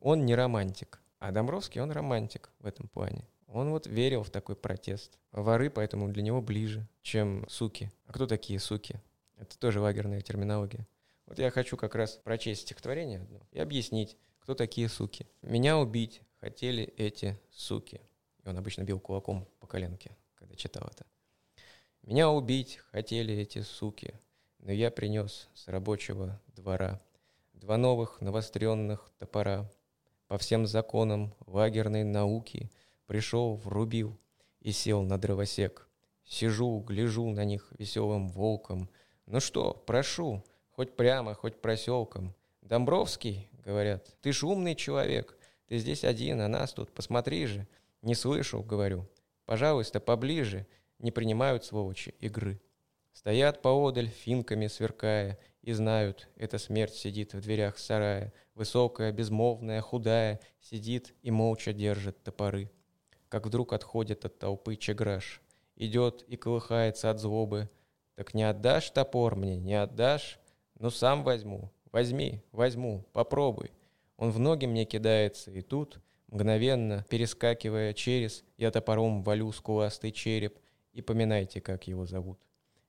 Он 0.00 0.24
не 0.24 0.34
романтик, 0.34 1.00
а 1.18 1.32
Домбровский, 1.32 1.80
он 1.80 1.90
романтик 1.90 2.50
в 2.60 2.66
этом 2.66 2.88
плане. 2.88 3.26
Он 3.48 3.70
вот 3.70 3.86
верил 3.86 4.22
в 4.22 4.30
такой 4.30 4.56
протест. 4.56 5.18
Воры 5.32 5.70
поэтому 5.70 6.08
для 6.08 6.22
него 6.22 6.40
ближе, 6.40 6.86
чем 7.02 7.48
суки. 7.48 7.90
А 8.06 8.12
кто 8.12 8.26
такие 8.26 8.58
суки? 8.60 9.00
Это 9.36 9.58
тоже 9.58 9.80
лагерная 9.80 10.20
терминология. 10.20 10.86
Вот 11.26 11.38
я 11.38 11.50
хочу 11.50 11.76
как 11.76 11.94
раз 11.94 12.20
прочесть 12.24 12.62
стихотворение 12.62 13.20
одно 13.20 13.40
и 13.52 13.58
объяснить, 13.58 14.16
кто 14.38 14.54
такие 14.54 14.88
суки. 14.88 15.26
«Меня 15.42 15.76
убить 15.76 16.22
хотели 16.40 16.84
эти 16.84 17.38
суки». 17.50 18.00
И 18.44 18.48
он 18.48 18.56
обычно 18.56 18.82
бил 18.82 18.98
кулаком 18.98 19.46
по 19.60 19.66
коленке, 19.66 20.16
когда 20.34 20.54
читал 20.54 20.88
это. 20.90 21.04
Меня 22.08 22.30
убить 22.30 22.80
хотели 22.90 23.34
эти 23.34 23.60
суки, 23.60 24.14
но 24.60 24.72
я 24.72 24.90
принес 24.90 25.50
с 25.52 25.68
рабочего 25.68 26.40
двора 26.46 27.02
два 27.52 27.76
новых 27.76 28.22
навостренных 28.22 29.12
топора. 29.18 29.70
По 30.26 30.38
всем 30.38 30.66
законам 30.66 31.34
лагерной 31.46 32.04
науки 32.04 32.70
пришел, 33.04 33.56
врубил 33.56 34.18
и 34.60 34.72
сел 34.72 35.02
на 35.02 35.18
дровосек. 35.18 35.86
Сижу, 36.24 36.80
гляжу 36.80 37.28
на 37.28 37.44
них 37.44 37.70
веселым 37.78 38.30
волком. 38.30 38.88
Ну 39.26 39.38
что, 39.38 39.74
прошу, 39.74 40.42
хоть 40.70 40.96
прямо, 40.96 41.34
хоть 41.34 41.60
проселком. 41.60 42.34
Домбровский, 42.62 43.50
говорят, 43.62 44.16
ты 44.22 44.32
ж 44.32 44.44
умный 44.44 44.76
человек, 44.76 45.36
ты 45.66 45.76
здесь 45.76 46.04
один, 46.04 46.40
а 46.40 46.48
нас 46.48 46.72
тут, 46.72 46.90
посмотри 46.90 47.44
же. 47.44 47.68
Не 48.00 48.14
слышу, 48.14 48.62
говорю. 48.62 49.06
Пожалуйста, 49.44 50.00
поближе, 50.00 50.66
не 50.98 51.10
принимают, 51.10 51.64
сволочи, 51.64 52.14
игры. 52.20 52.60
Стоят 53.12 53.62
поодаль, 53.62 54.08
финками 54.08 54.66
сверкая, 54.68 55.38
и 55.62 55.72
знают, 55.72 56.28
эта 56.36 56.56
смерть 56.58 56.94
сидит 56.94 57.34
в 57.34 57.40
дверях 57.40 57.78
сарая, 57.78 58.32
высокая, 58.54 59.12
безмолвная, 59.12 59.80
худая, 59.80 60.40
сидит 60.60 61.14
и 61.22 61.30
молча 61.30 61.72
держит 61.72 62.22
топоры. 62.22 62.70
Как 63.28 63.46
вдруг 63.46 63.72
отходит 63.72 64.24
от 64.24 64.38
толпы 64.38 64.76
чеграш, 64.76 65.42
идет 65.76 66.22
и 66.22 66.36
колыхается 66.36 67.10
от 67.10 67.20
злобы. 67.20 67.68
Так 68.14 68.34
не 68.34 68.44
отдашь 68.44 68.90
топор 68.90 69.36
мне, 69.36 69.58
не 69.58 69.74
отдашь? 69.74 70.38
Ну 70.78 70.90
сам 70.90 71.24
возьму, 71.24 71.70
возьми, 71.92 72.40
возьму, 72.52 73.04
попробуй. 73.12 73.72
Он 74.16 74.30
в 74.30 74.38
ноги 74.38 74.66
мне 74.66 74.84
кидается, 74.84 75.50
и 75.50 75.60
тут, 75.60 76.00
мгновенно, 76.28 77.04
перескакивая 77.08 77.92
через, 77.92 78.44
я 78.56 78.70
топором 78.70 79.22
валю 79.22 79.52
скуластый 79.52 80.12
череп, 80.12 80.58
и 80.98 81.00
поминайте, 81.00 81.60
как 81.60 81.86
его 81.86 82.06
зовут. 82.06 82.40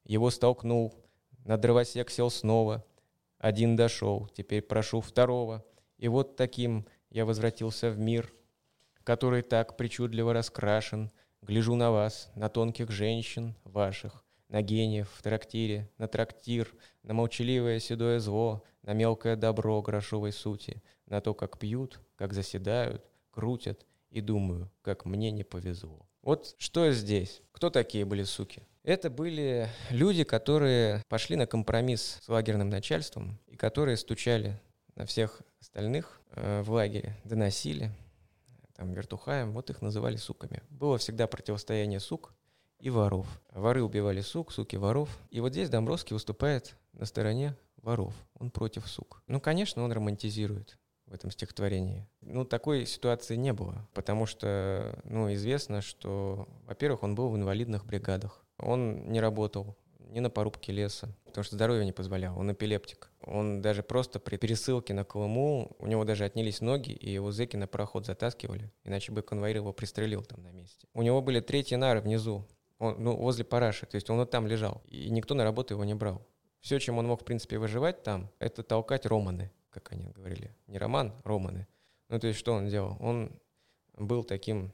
Его 0.04 0.32
столкнул, 0.32 0.96
на 1.46 1.58
дровосек 1.58 2.10
сел 2.10 2.32
снова. 2.32 2.84
Один 3.38 3.76
дошел, 3.76 4.28
теперь 4.36 4.64
прошу 4.64 5.00
второго. 5.00 5.64
И 6.00 6.08
вот 6.08 6.36
таким 6.36 6.88
я 7.12 7.24
возвратился 7.26 7.92
в 7.92 8.00
мир, 8.00 8.34
который 9.04 9.44
так 9.44 9.78
причудливо 9.78 10.34
раскрашен. 10.34 11.12
Гляжу 11.44 11.76
на 11.76 11.92
вас, 11.92 12.32
на 12.34 12.50
тонких 12.50 12.90
женщин 12.90 13.56
ваших, 13.64 14.26
на 14.48 14.64
гениев 14.64 15.12
в 15.12 15.22
трактире, 15.22 15.88
на 16.00 16.08
трактир, 16.08 16.74
на 17.04 17.14
молчаливое 17.14 17.80
седое 17.80 18.20
зло, 18.20 18.64
на 18.82 18.94
мелкое 18.94 19.36
добро 19.36 19.84
грошовой 19.84 20.32
сути, 20.32 20.82
на 21.06 21.22
то, 21.22 21.36
как 21.36 21.60
пьют, 21.60 22.00
как 22.16 22.34
заседают, 22.34 23.06
крутят, 23.30 23.86
и 24.10 24.20
думаю, 24.20 24.72
как 24.82 25.06
мне 25.06 25.30
не 25.30 25.44
повезло. 25.44 26.09
Вот 26.22 26.56
что 26.58 26.92
здесь? 26.92 27.42
Кто 27.52 27.70
такие 27.70 28.06
были 28.06 28.24
суки? 28.24 28.64
Это 28.84 29.10
были 29.10 29.70
люди, 29.90 30.24
которые 30.24 31.04
пошли 31.08 31.36
на 31.36 31.46
компромисс 31.46 32.20
с 32.22 32.28
лагерным 32.28 32.70
начальством 32.70 33.40
и 33.48 33.56
которые 33.56 33.98
стучали 33.98 34.60
на 34.96 35.06
всех 35.06 35.42
остальных 35.62 36.22
э, 36.32 36.62
в 36.62 36.72
лагере, 36.72 37.16
доносили, 37.24 37.92
там, 38.76 38.94
вертухаем, 38.94 39.52
вот 39.54 39.70
их 39.70 39.82
называли 39.82 40.16
суками. 40.16 40.64
Было 40.70 40.98
всегда 40.98 41.28
противостояние 41.28 42.00
сук 42.00 42.34
и 42.80 42.90
воров. 42.90 43.28
Воры 43.52 43.84
убивали 43.84 44.22
сук, 44.22 44.52
суки 44.52 44.78
воров. 44.78 45.10
И 45.30 45.42
вот 45.42 45.52
здесь 45.52 45.70
Домбровский 45.70 46.14
выступает 46.14 46.76
на 46.94 47.06
стороне 47.06 47.56
воров. 47.78 48.14
Он 48.34 48.50
против 48.50 48.88
сук. 48.88 49.22
Ну, 49.28 49.40
конечно, 49.40 49.84
он 49.84 49.92
романтизирует 49.92 50.79
в 51.10 51.14
этом 51.14 51.32
стихотворении. 51.32 52.08
Ну, 52.22 52.46
такой 52.46 52.86
ситуации 52.86 53.36
не 53.36 53.52
было, 53.52 53.88
потому 53.94 54.26
что, 54.26 55.00
ну, 55.04 55.34
известно, 55.34 55.82
что, 55.82 56.48
во-первых, 56.66 57.04
он 57.04 57.16
был 57.16 57.30
в 57.30 57.36
инвалидных 57.36 57.86
бригадах. 57.86 58.46
Он 58.58 59.10
не 59.10 59.20
работал 59.20 59.76
ни 60.10 60.20
на 60.20 60.30
порубке 60.30 60.72
леса, 60.72 61.16
потому 61.26 61.44
что 61.44 61.56
здоровье 61.56 61.86
не 61.86 61.92
позволяло, 61.92 62.38
он 62.38 62.52
эпилептик. 62.52 63.12
Он 63.22 63.62
даже 63.62 63.84
просто 63.84 64.20
при 64.20 64.38
пересылке 64.38 64.94
на 64.94 65.04
Колыму, 65.04 65.76
у 65.80 65.88
него 65.88 66.04
даже 66.04 66.26
отнялись 66.26 66.62
ноги, 66.62 66.92
и 66.92 67.12
его 67.12 67.32
зэки 67.32 67.56
на 67.56 67.68
пароход 67.68 68.06
затаскивали, 68.06 68.72
иначе 68.84 69.12
бы 69.12 69.22
конвоир 69.22 69.58
его 69.58 69.72
пристрелил 69.72 70.24
там 70.24 70.42
на 70.44 70.52
месте. 70.52 70.88
У 70.94 71.02
него 71.02 71.22
были 71.22 71.40
третьи 71.40 71.76
нары 71.76 72.02
внизу, 72.02 72.48
он, 72.80 72.96
ну, 72.98 73.16
возле 73.16 73.44
параши, 73.44 73.86
то 73.86 73.96
есть 73.96 74.10
он 74.10 74.18
вот 74.18 74.32
там 74.32 74.48
лежал, 74.48 74.82
и 74.88 75.10
никто 75.10 75.36
на 75.36 75.44
работу 75.44 75.74
его 75.74 75.84
не 75.84 75.94
брал. 75.94 76.26
Все, 76.60 76.80
чем 76.80 76.98
он 76.98 77.08
мог, 77.08 77.22
в 77.22 77.26
принципе, 77.26 77.58
выживать 77.58 78.04
там, 78.04 78.30
это 78.40 78.64
толкать 78.64 79.06
романы, 79.06 79.52
как 79.80 79.94
они 79.94 80.10
говорили. 80.12 80.56
Не 80.68 80.78
роман, 80.78 81.14
романы. 81.24 81.68
Ну, 82.10 82.20
то 82.20 82.28
есть 82.28 82.40
что 82.40 82.54
он 82.54 82.68
делал? 82.68 82.98
Он 83.00 83.32
был 83.98 84.24
таким 84.24 84.72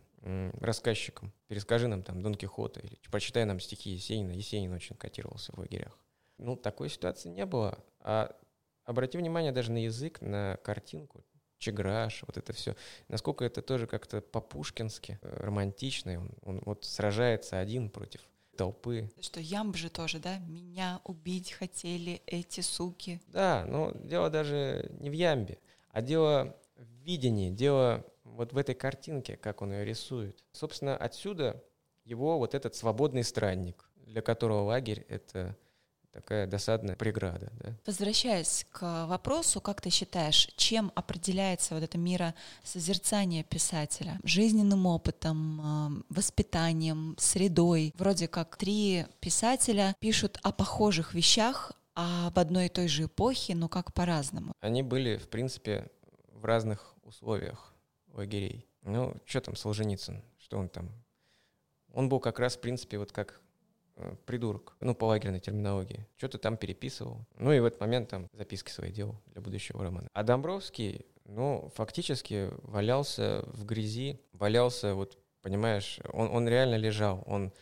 рассказчиком. 0.59 1.31
Перескажи 1.47 1.87
нам 1.87 2.01
там 2.01 2.21
Дон 2.21 2.35
Кихота 2.35 2.79
или 2.79 2.97
прочитай 3.11 3.45
нам 3.45 3.59
стихи 3.59 3.91
Есенина. 3.91 4.31
Есенин 4.31 4.73
очень 4.73 4.95
котировался 4.95 5.51
в 5.53 5.59
лагерях. 5.59 5.97
Ну, 6.37 6.55
такой 6.55 6.89
ситуации 6.89 7.29
не 7.29 7.45
было. 7.45 7.77
А 7.99 8.35
обрати 8.83 9.17
внимание 9.17 9.51
даже 9.51 9.71
на 9.71 9.83
язык, 9.83 10.21
на 10.21 10.57
картинку. 10.63 11.23
Чеграш, 11.57 12.23
вот 12.27 12.37
это 12.37 12.53
все. 12.53 12.75
Насколько 13.07 13.45
это 13.45 13.61
тоже 13.61 13.87
как-то 13.87 14.21
по-пушкински, 14.21 15.19
э, 15.21 15.37
романтично. 15.37 16.19
Он, 16.19 16.31
он 16.41 16.61
вот 16.65 16.85
сражается 16.85 17.59
один 17.59 17.89
против 17.89 18.21
толпы. 18.55 19.11
Что 19.19 19.39
ямб 19.39 19.75
же 19.75 19.89
тоже, 19.89 20.19
да? 20.19 20.39
Меня 20.39 21.01
убить 21.03 21.51
хотели 21.51 22.21
эти 22.25 22.61
суки. 22.61 23.21
Да, 23.27 23.65
но 23.67 23.91
дело 23.91 24.29
даже 24.29 24.89
не 24.99 25.09
в 25.09 25.13
ямбе, 25.13 25.59
а 25.89 26.01
дело 26.01 26.55
в 26.77 27.03
видении, 27.03 27.49
дело 27.49 28.05
вот 28.23 28.53
в 28.53 28.57
этой 28.57 28.75
картинке, 28.75 29.37
как 29.37 29.61
он 29.61 29.71
ее 29.71 29.85
рисует. 29.85 30.43
Собственно, 30.51 30.97
отсюда 30.97 31.63
его 32.03 32.37
вот 32.37 32.53
этот 32.53 32.75
свободный 32.75 33.23
странник, 33.23 33.89
для 33.95 34.21
которого 34.21 34.63
лагерь— 34.63 35.05
это 35.09 35.57
такая 36.15 36.47
досадная 36.47 36.95
преграда. 36.95 37.51
Да? 37.59 37.75
Возвращаясь 37.85 38.65
к 38.71 39.05
вопросу, 39.07 39.59
как 39.59 39.81
ты 39.81 39.89
считаешь, 39.89 40.49
чем 40.55 40.91
определяется 40.95 41.73
вот 41.73 41.83
это 41.83 41.97
миросозерцание 41.97 43.43
писателя? 43.43 44.17
Жизненным 44.23 44.85
опытом, 44.85 45.61
а, 45.61 45.91
воспитанием, 46.09 47.15
средой? 47.19 47.93
Вроде 47.97 48.29
как 48.29 48.55
три 48.55 49.05
писателя 49.19 49.93
пишут 49.99 50.39
о 50.41 50.53
похожих 50.53 51.13
вещах, 51.13 51.73
а 51.95 52.27
об 52.27 52.39
одной 52.39 52.67
и 52.67 52.69
той 52.69 52.87
же 52.87 53.05
эпохе, 53.05 53.53
но 53.53 53.67
как 53.67 53.93
по-разному. 53.93 54.53
Они 54.61 54.83
были, 54.83 55.17
в 55.17 55.27
принципе, 55.27 55.89
в 56.31 56.45
разных 56.45 56.95
условиях 57.03 57.73
лагерей. 58.13 58.65
Ну, 58.83 59.15
что 59.25 59.41
там 59.41 59.55
Солженицын? 59.57 60.23
Что 60.39 60.57
он 60.57 60.69
там? 60.69 60.89
Он 61.93 62.07
был 62.07 62.19
как 62.21 62.39
раз, 62.39 62.55
в 62.55 62.61
принципе, 62.61 62.97
вот 62.99 63.11
как 63.11 63.41
придурок, 64.25 64.75
ну, 64.81 64.93
по 64.95 65.05
лагерной 65.05 65.39
терминологии. 65.39 66.05
Что-то 66.17 66.37
там 66.37 66.57
переписывал. 66.57 67.25
Ну, 67.37 67.51
и 67.53 67.59
в 67.59 67.65
этот 67.65 67.79
момент 67.79 68.09
там 68.09 68.27
записки 68.33 68.71
свои 68.71 68.91
делал 68.91 69.21
для 69.27 69.41
будущего 69.41 69.83
романа. 69.83 70.09
А 70.13 70.23
Домбровский, 70.23 71.05
ну, 71.25 71.71
фактически 71.75 72.49
валялся 72.63 73.43
в 73.47 73.65
грязи, 73.65 74.19
валялся, 74.33 74.95
вот, 74.95 75.17
понимаешь, 75.41 75.99
он, 76.11 76.29
он 76.29 76.47
реально 76.47 76.75
лежал, 76.75 77.23
он 77.25 77.53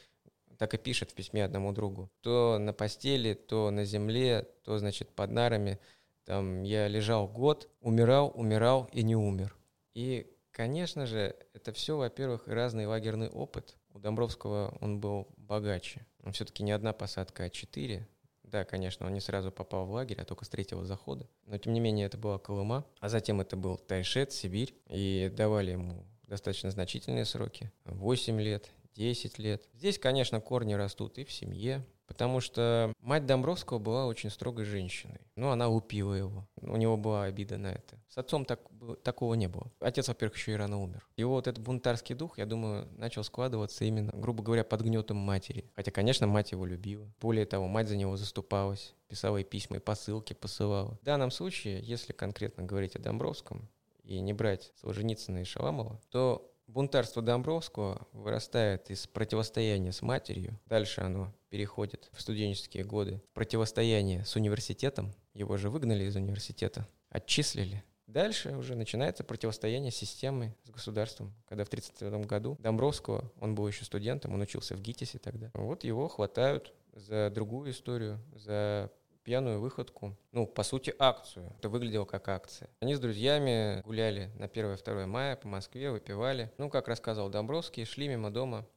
так 0.58 0.74
и 0.74 0.78
пишет 0.78 1.12
в 1.12 1.14
письме 1.14 1.44
одному 1.44 1.72
другу. 1.74 2.10
То 2.22 2.58
на 2.60 2.74
постели, 2.74 3.34
то 3.34 3.70
на 3.70 3.86
земле, 3.86 4.48
то, 4.64 4.78
значит, 4.78 5.10
под 5.10 5.32
нарами. 5.32 5.80
Там 6.26 6.64
я 6.64 6.88
лежал 6.88 7.28
год, 7.28 7.70
умирал, 7.82 8.32
умирал 8.34 8.90
и 8.94 9.04
не 9.04 9.16
умер. 9.16 9.56
И 9.94 10.33
Конечно 10.54 11.08
же, 11.08 11.36
это 11.54 11.74
все, 11.74 11.98
во-первых, 11.98 12.48
разный 12.48 12.86
лагерный 12.86 13.28
опыт. 13.28 13.76
У 13.92 14.00
Домбровского 14.00 14.78
он 14.82 15.00
был 15.00 15.28
богаче. 15.36 16.06
Он 16.24 16.32
все-таки 16.32 16.64
не 16.64 16.72
одна 16.72 16.94
посадка, 16.94 17.46
а 17.46 17.50
четыре. 17.50 18.08
Да, 18.44 18.64
конечно, 18.64 19.08
он 19.08 19.14
не 19.14 19.20
сразу 19.20 19.52
попал 19.52 19.88
в 19.88 19.92
лагерь, 19.92 20.22
а 20.22 20.26
только 20.26 20.46
с 20.46 20.50
третьего 20.50 20.86
захода. 20.86 21.28
Но, 21.48 21.58
тем 21.58 21.74
не 21.74 21.80
менее, 21.80 22.06
это 22.06 22.20
была 22.20 22.38
Колыма. 22.38 22.86
А 23.00 23.10
затем 23.10 23.42
это 23.42 23.58
был 23.58 23.78
Тайшет, 23.78 24.32
Сибирь. 24.32 24.76
И 24.90 25.32
давали 25.36 25.72
ему 25.72 26.06
достаточно 26.28 26.70
значительные 26.70 27.26
сроки. 27.26 27.72
8 27.86 28.40
лет, 28.40 28.70
10 28.96 29.40
лет. 29.40 29.68
Здесь, 29.74 29.98
конечно, 29.98 30.40
корни 30.40 30.76
растут 30.76 31.18
и 31.18 31.24
в 31.24 31.32
семье, 31.32 31.84
Потому 32.08 32.42
что 32.42 32.94
мать 33.00 33.26
Домбровского 33.26 33.80
была 33.80 34.06
очень 34.06 34.30
строгой 34.30 34.66
женщиной. 34.66 35.22
Ну, 35.36 35.50
она 35.50 35.68
лупила 35.68 36.14
его. 36.14 36.48
У 36.62 36.76
него 36.76 36.98
была 36.98 37.24
обида 37.24 37.58
на 37.58 37.68
это. 37.68 37.98
С 38.10 38.18
отцом 38.18 38.46
так, 38.46 38.60
такого 39.04 39.34
не 39.36 39.48
было. 39.48 39.72
Отец, 39.80 40.08
во-первых, 40.08 40.38
еще 40.38 40.52
и 40.54 40.56
рано 40.56 40.82
умер. 40.82 41.08
Его 41.16 41.34
вот 41.34 41.48
этот 41.48 41.64
бунтарский 41.64 42.16
дух, 42.16 42.38
я 42.38 42.46
думаю, 42.46 42.88
начал 42.98 43.24
складываться 43.24 43.86
именно, 43.86 44.12
грубо 44.14 44.44
говоря, 44.44 44.64
под 44.64 44.82
гнетом 44.82 45.18
матери. 45.18 45.72
Хотя, 45.76 45.92
конечно, 45.92 46.28
мать 46.28 46.52
его 46.52 46.66
любила. 46.66 47.12
Более 47.20 47.46
того, 47.46 47.68
мать 47.68 47.88
за 47.88 47.96
него 47.96 48.18
заступалась, 48.18 48.94
писала 49.08 49.38
и 49.38 49.44
письма, 49.44 49.78
и 49.78 49.80
посылки 49.80 50.34
посылала. 50.34 50.98
В 51.02 51.06
данном 51.06 51.32
случае, 51.32 51.82
если 51.82 52.14
конкретно 52.14 52.64
говорить 52.64 52.96
о 52.96 53.00
Домбровском, 53.00 53.70
и 54.04 54.20
не 54.20 54.34
брать 54.34 54.72
Солженицына 54.82 55.40
и 55.40 55.46
Шаламова, 55.46 56.00
то 56.12 56.53
Бунтарство 56.68 57.22
Домбровского 57.22 58.08
вырастает 58.14 58.90
из 58.90 59.06
противостояния 59.08 59.92
с 59.92 60.02
матерью. 60.02 60.60
Дальше 60.66 61.02
оно 61.02 61.34
переходит 61.50 62.10
в 62.14 62.22
студенческие 62.22 62.84
годы. 62.84 63.22
Противостояние 63.34 64.26
с 64.26 64.36
университетом. 64.36 65.14
Его 65.34 65.58
же 65.58 65.70
выгнали 65.70 66.06
из 66.06 66.16
университета, 66.16 66.88
отчислили. 67.10 67.84
Дальше 68.08 68.56
уже 68.56 68.76
начинается 68.76 69.24
противостояние 69.24 69.92
с 69.92 69.96
системой, 69.96 70.56
с 70.64 70.70
государством. 70.70 71.34
Когда 71.48 71.64
в 71.64 71.68
1932 71.68 72.26
году 72.26 72.58
Домбровского, 72.60 73.32
он 73.40 73.56
был 73.56 73.68
еще 73.68 73.86
студентом, 73.86 74.34
он 74.34 74.42
учился 74.42 74.76
в 74.76 74.82
ГИТИСе 74.82 75.20
тогда. 75.20 75.50
Вот 75.54 75.84
его 75.84 76.08
хватают 76.08 76.74
за 76.94 77.32
другую 77.32 77.72
историю, 77.72 78.20
за 78.34 78.92
пьяную 79.24 79.60
выходку, 79.60 80.16
ну, 80.32 80.46
по 80.46 80.64
сути, 80.64 80.94
акцию. 81.00 81.54
Это 81.58 81.70
выглядело 81.70 82.06
как 82.06 82.28
акция. 82.28 82.70
Они 82.80 82.96
с 82.96 83.00
друзьями 83.00 83.82
гуляли 83.82 84.32
на 84.38 84.46
1-2 84.46 85.06
мая 85.06 85.36
по 85.36 85.48
Москве, 85.48 85.92
выпивали. 85.92 86.52
Ну, 86.58 86.70
как 86.70 86.88
рассказывал 86.88 87.30
Домбровский, 87.30 87.86
шли 87.86 88.08
мимо 88.08 88.32
дома 88.32 88.68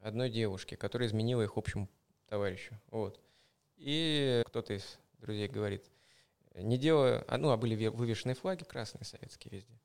одной 0.00 0.30
девушки, 0.30 0.74
которая 0.74 1.08
изменила 1.08 1.42
их 1.42 1.56
общему 1.56 1.88
товарищу. 2.26 2.74
Вот. 2.90 3.20
И 3.76 4.42
кто-то 4.46 4.74
из 4.74 4.98
друзей 5.18 5.48
говорит, 5.48 5.84
не 6.54 6.78
делая, 6.78 7.24
а, 7.28 7.38
ну, 7.38 7.50
а 7.50 7.56
были 7.56 7.86
вывешены 7.86 8.34
флаги 8.34 8.64
красные 8.64 9.04
советские 9.04 9.52
везде. 9.52 9.78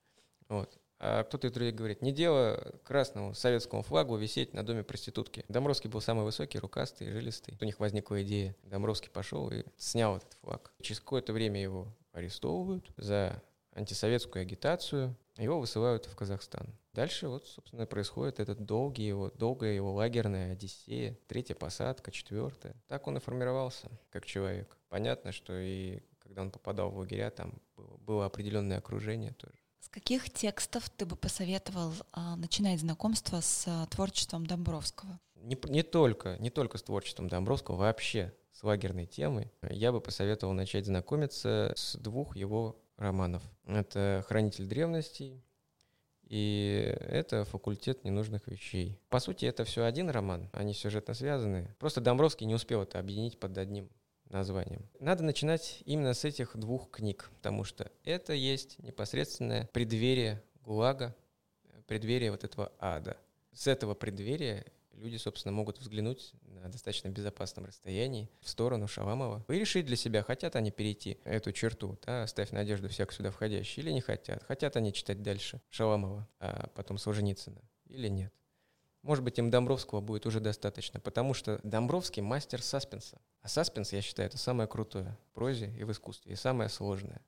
Вот. 0.47 0.78
А 0.99 1.23
кто-то 1.23 1.47
из 1.47 1.51
друзей 1.51 1.73
говорит, 1.73 2.01
не 2.01 2.11
дело 2.11 2.73
красному 2.83 3.33
советскому 3.33 3.83
флагу 3.83 4.15
висеть 4.15 4.53
на 4.53 4.65
доме 4.65 4.83
проститутки. 4.83 5.43
Домбровский 5.49 5.89
был 5.89 6.01
самый 6.01 6.23
высокий, 6.23 6.59
рукастый, 6.59 7.11
жилистый. 7.11 7.57
У 7.59 7.65
них 7.65 7.79
возникла 7.79 8.23
идея. 8.23 8.55
Домбровский 8.63 9.09
пошел 9.09 9.49
и 9.49 9.63
снял 9.77 10.17
этот 10.17 10.33
флаг. 10.41 10.73
Через 10.81 10.99
какое-то 10.99 11.33
время 11.33 11.61
его 11.61 11.87
арестовывают 12.13 12.89
за 12.97 13.41
антисоветскую 13.73 14.43
агитацию. 14.43 15.15
Его 15.37 15.59
высылают 15.59 16.05
в 16.05 16.15
Казахстан. 16.15 16.73
Дальше 16.93 17.27
вот, 17.27 17.45
собственно, 17.45 17.85
происходит 17.85 18.39
этот 18.39 18.63
долгий 18.63 19.05
его, 19.05 19.31
долгая 19.35 19.73
его 19.73 19.93
лагерная 19.93 20.53
одиссея, 20.53 21.19
третья 21.27 21.53
посадка, 21.53 22.09
четвертая. 22.09 22.73
Так 22.87 23.05
он 23.07 23.17
и 23.17 23.19
формировался 23.19 23.91
как 24.11 24.25
человек. 24.25 24.77
Понятно, 24.87 25.33
что 25.33 25.59
и 25.59 25.99
когда 26.19 26.41
он 26.41 26.51
попадал 26.51 26.89
в 26.89 26.97
лагеря, 26.97 27.31
там 27.31 27.61
было, 27.75 27.97
было 27.97 28.25
определенное 28.25 28.77
окружение 28.77 29.33
тоже. 29.33 29.57
Каких 29.95 30.29
текстов 30.29 30.89
ты 30.89 31.05
бы 31.05 31.15
посоветовал 31.15 31.93
а, 32.11 32.35
начинать 32.35 32.81
знакомство 32.81 33.39
с 33.39 33.63
а, 33.65 33.85
творчеством 33.85 34.45
Домбровского? 34.45 35.21
Не, 35.35 35.57
не 35.69 35.83
только, 35.83 36.35
не 36.39 36.49
только 36.49 36.77
с 36.77 36.83
творчеством 36.83 37.29
Домбровского, 37.29 37.77
вообще 37.77 38.33
с 38.51 38.61
лагерной 38.63 39.05
темой. 39.05 39.53
Я 39.61 39.93
бы 39.93 40.01
посоветовал 40.01 40.51
начать 40.51 40.85
знакомиться 40.85 41.71
с 41.77 41.95
двух 41.95 42.35
его 42.35 42.75
романов. 42.97 43.41
Это 43.65 44.25
«Хранитель 44.27 44.65
древностей» 44.65 45.41
и 46.23 46.93
это 46.99 47.45
«Факультет 47.45 48.03
ненужных 48.03 48.49
вещей». 48.49 48.99
По 49.07 49.19
сути, 49.19 49.45
это 49.45 49.63
все 49.63 49.85
один 49.85 50.09
роман, 50.09 50.49
они 50.51 50.73
сюжетно 50.73 51.13
связаны. 51.13 51.73
Просто 51.79 52.01
Домбровский 52.01 52.45
не 52.45 52.55
успел 52.55 52.81
это 52.81 52.99
объединить 52.99 53.39
под 53.39 53.57
одним 53.57 53.89
названием. 54.30 54.88
Надо 54.99 55.23
начинать 55.23 55.82
именно 55.86 56.13
с 56.13 56.26
этих 56.26 56.57
двух 56.57 56.89
книг, 56.91 57.30
потому 57.36 57.63
что 57.63 57.91
это 58.03 58.34
есть 58.34 58.80
непосредственное 58.80 59.69
преддверие 59.73 60.41
ГУЛАГа, 60.63 61.15
преддверие 61.88 62.32
вот 62.32 62.43
этого 62.43 62.71
ада. 62.80 63.17
С 63.53 63.67
этого 63.67 63.93
преддверия 63.93 64.65
люди, 64.93 65.17
собственно, 65.17 65.51
могут 65.51 65.80
взглянуть 65.80 66.34
на 66.43 66.69
достаточно 66.69 67.09
безопасном 67.09 67.65
расстоянии 67.65 68.30
в 68.41 68.49
сторону 68.49 68.88
Шаламова 68.88 69.45
и 69.47 69.53
решить 69.53 69.86
для 69.86 69.95
себя, 69.95 70.23
хотят 70.23 70.55
они 70.55 70.71
перейти 70.71 71.19
эту 71.23 71.51
черту, 71.51 71.97
да, 72.05 72.23
оставь 72.23 72.51
надежду 72.51 72.89
всяк 72.89 73.11
сюда 73.11 73.32
входящий, 73.32 73.82
или 73.82 73.91
не 73.91 74.01
хотят. 74.01 74.43
Хотят 74.43 74.76
они 74.78 74.93
читать 74.93 75.21
дальше 75.21 75.61
Шаламова, 75.69 76.28
а 76.39 76.69
потом 76.76 76.97
Солженицына, 76.97 77.61
или 77.88 78.07
нет. 78.07 78.34
Может 79.05 79.23
быть, 79.23 79.37
им 79.37 79.51
Домбровского 79.51 80.01
будет 80.01 80.25
уже 80.25 80.39
достаточно, 80.39 80.99
потому 80.99 81.35
что 81.35 81.59
Домбровский 81.61 82.23
мастер 82.23 82.63
саспенса. 82.63 83.21
А 83.43 83.47
саспенс, 83.47 83.93
я 83.93 84.01
считаю, 84.01 84.27
это 84.27 84.39
самое 84.39 84.67
крутое 84.67 85.15
в 85.29 85.35
прозе 85.35 85.71
и 85.77 85.83
в 85.83 85.91
искусстве, 85.91 86.33
и 86.33 86.35
самое 86.35 86.69
сложное. 86.69 87.21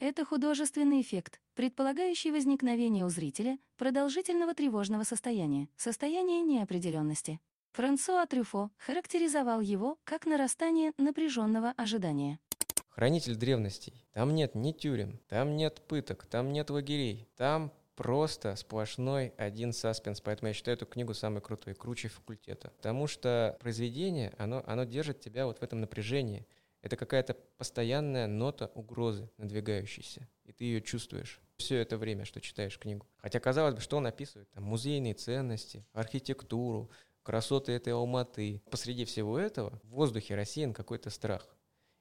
Это 0.00 0.24
художественный 0.24 1.00
эффект, 1.00 1.40
предполагающий 1.54 2.32
возникновение 2.32 3.04
у 3.04 3.10
зрителя 3.10 3.60
продолжительного 3.76 4.54
тревожного 4.54 5.04
состояния, 5.04 5.68
состояния 5.76 6.42
неопределенности. 6.42 7.38
Франсуа 7.74 8.26
Трюфо 8.26 8.70
характеризовал 8.76 9.60
его 9.60 9.98
как 10.02 10.26
нарастание 10.26 10.90
напряженного 10.98 11.74
ожидания. 11.76 12.40
Хранитель 12.88 13.36
древностей. 13.36 14.04
Там 14.12 14.34
нет 14.34 14.56
ни 14.56 14.72
тюрем, 14.72 15.20
там 15.28 15.56
нет 15.56 15.80
пыток, 15.86 16.26
там 16.26 16.52
нет 16.52 16.70
лагерей. 16.70 17.28
Там 17.36 17.72
просто 18.00 18.56
сплошной 18.56 19.34
один 19.36 19.74
саспенс, 19.74 20.22
поэтому 20.22 20.48
я 20.48 20.54
считаю 20.54 20.74
эту 20.74 20.86
книгу 20.86 21.12
самой 21.12 21.42
крутой, 21.42 21.74
круче 21.74 22.08
факультета. 22.08 22.72
Потому 22.78 23.06
что 23.06 23.58
произведение, 23.60 24.32
оно, 24.38 24.64
оно 24.66 24.84
держит 24.84 25.20
тебя 25.20 25.44
вот 25.44 25.58
в 25.58 25.62
этом 25.62 25.82
напряжении. 25.82 26.46
Это 26.80 26.96
какая-то 26.96 27.36
постоянная 27.58 28.26
нота 28.26 28.70
угрозы 28.74 29.28
надвигающейся, 29.36 30.26
и 30.44 30.52
ты 30.52 30.64
ее 30.64 30.80
чувствуешь 30.80 31.42
все 31.58 31.76
это 31.76 31.98
время, 31.98 32.24
что 32.24 32.40
читаешь 32.40 32.78
книгу. 32.78 33.06
Хотя, 33.18 33.38
казалось 33.38 33.74
бы, 33.74 33.82
что 33.82 33.98
он 33.98 34.06
описывает? 34.06 34.50
Там 34.52 34.64
музейные 34.64 35.12
ценности, 35.12 35.84
архитектуру, 35.92 36.90
красоты 37.22 37.72
этой 37.72 37.92
Алматы. 37.92 38.62
Посреди 38.70 39.04
всего 39.04 39.38
этого 39.38 39.78
в 39.82 39.88
воздухе 39.90 40.36
рассеян 40.36 40.72
какой-то 40.72 41.10
страх. 41.10 41.46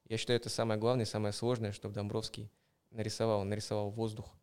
Я 0.06 0.16
считаю, 0.16 0.40
это 0.40 0.48
самое 0.48 0.80
главное, 0.80 1.04
самое 1.04 1.34
сложное, 1.34 1.74
что 1.74 1.90
Домбровский 1.90 2.50
нарисовал. 2.90 3.42
Он 3.42 3.50
нарисовал 3.50 3.90
воздух, 3.90 4.34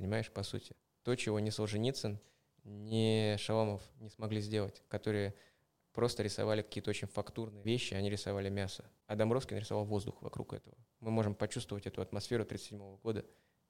Понимаешь, 0.00 0.30
по 0.30 0.42
сути. 0.42 0.74
То, 1.02 1.14
чего 1.14 1.38
ни 1.40 1.50
Солженицын, 1.50 2.18
ни 2.64 3.36
Шаламов 3.36 3.82
не 4.00 4.08
смогли 4.08 4.40
сделать, 4.40 4.82
которые 4.88 5.34
просто 5.92 6.22
рисовали 6.22 6.62
какие-то 6.62 6.88
очень 6.88 7.06
фактурные 7.06 7.62
вещи, 7.62 7.92
они 7.92 8.08
рисовали 8.08 8.48
мясо. 8.48 8.82
А 9.06 9.14
Домбровский 9.14 9.56
нарисовал 9.56 9.84
воздух 9.84 10.22
вокруг 10.22 10.54
этого. 10.54 10.74
Мы 11.00 11.10
можем 11.10 11.34
почувствовать 11.34 11.86
эту 11.86 12.00
атмосферу 12.00 12.44
1937 12.44 12.96
года, 13.02 13.26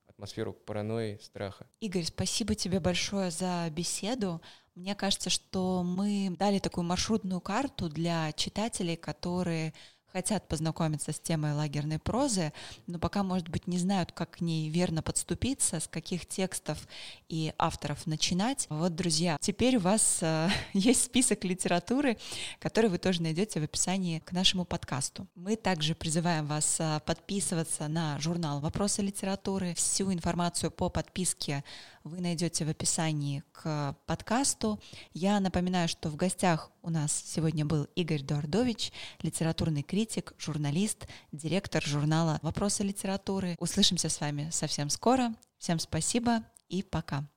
атмосферу 0.07 0.53
паранойи, 0.53 1.19
страха. 1.21 1.67
Игорь, 1.81 2.05
спасибо 2.05 2.55
тебе 2.55 2.79
большое 2.79 3.33
за 3.33 3.69
беседу. 3.73 4.41
Мне 4.77 4.95
кажется, 4.95 5.31
что 5.31 5.83
мы 5.83 6.37
дали 6.39 6.61
такую 6.61 6.85
маршрутную 6.85 7.41
карту 7.41 7.89
для 7.89 8.33
читателей, 8.35 8.97
которые 8.97 9.75
хотят 10.13 10.49
познакомиться 10.49 11.13
с 11.13 11.21
темой 11.21 11.53
лагерной 11.53 11.99
прозы, 11.99 12.53
но 12.87 12.99
пока, 12.99 13.23
может 13.23 13.49
быть, 13.49 13.67
не 13.67 13.79
знают, 13.79 14.13
как 14.13 14.31
к 14.33 14.41
ней 14.41 14.69
верно 14.69 15.03
подступиться, 15.03 15.81
с 15.81 15.89
каких 15.89 16.27
текстов 16.27 16.87
и 17.29 17.53
авторов 17.59 18.07
начинать. 18.07 18.67
Вот, 18.69 18.95
друзья, 18.95 19.37
теперь 19.41 19.77
у 19.77 19.81
вас 19.81 20.19
э, 20.23 20.49
есть 20.73 21.05
список 21.05 21.45
литературы, 21.45 22.17
который 22.59 22.91
вы 22.91 22.99
тоже 22.99 23.23
найдете 23.23 23.61
в 23.61 23.65
описании 23.65 24.21
к 24.21 24.33
нашему 24.33 24.65
подкасту. 24.65 25.27
Мы 25.35 25.57
также 25.57 25.95
призываем 25.95 26.47
вас 26.47 26.77
э, 26.81 27.01
подписываться 27.07 27.89
на 27.89 28.19
журнал 28.19 28.61
«Вопросы 28.61 29.03
литературы». 29.03 29.75
Всю 29.75 30.13
информацию 30.13 30.71
по 30.71 30.89
подписке 30.89 31.65
вы 32.05 32.21
найдете 32.21 32.65
в 32.65 32.71
описании 32.71 33.43
к 33.53 33.95
подкасту. 34.07 34.81
Я 35.13 35.39
напоминаю, 35.39 35.89
что 35.89 36.09
в 36.09 36.17
гостях 36.17 36.71
у 36.83 36.89
нас 36.89 37.13
сегодня 37.13 37.67
был 37.67 37.85
Игорь 37.95 38.23
Дуардович, 38.23 38.91
литературный 39.23 39.83
критик, 40.01 40.33
журналист, 40.39 41.07
директор 41.31 41.85
журнала 41.85 42.39
«Вопросы 42.41 42.83
литературы». 42.83 43.55
Услышимся 43.59 44.09
с 44.09 44.19
вами 44.19 44.49
совсем 44.51 44.89
скоро. 44.89 45.35
Всем 45.59 45.79
спасибо 45.79 46.43
и 46.71 46.83
пока. 46.83 47.29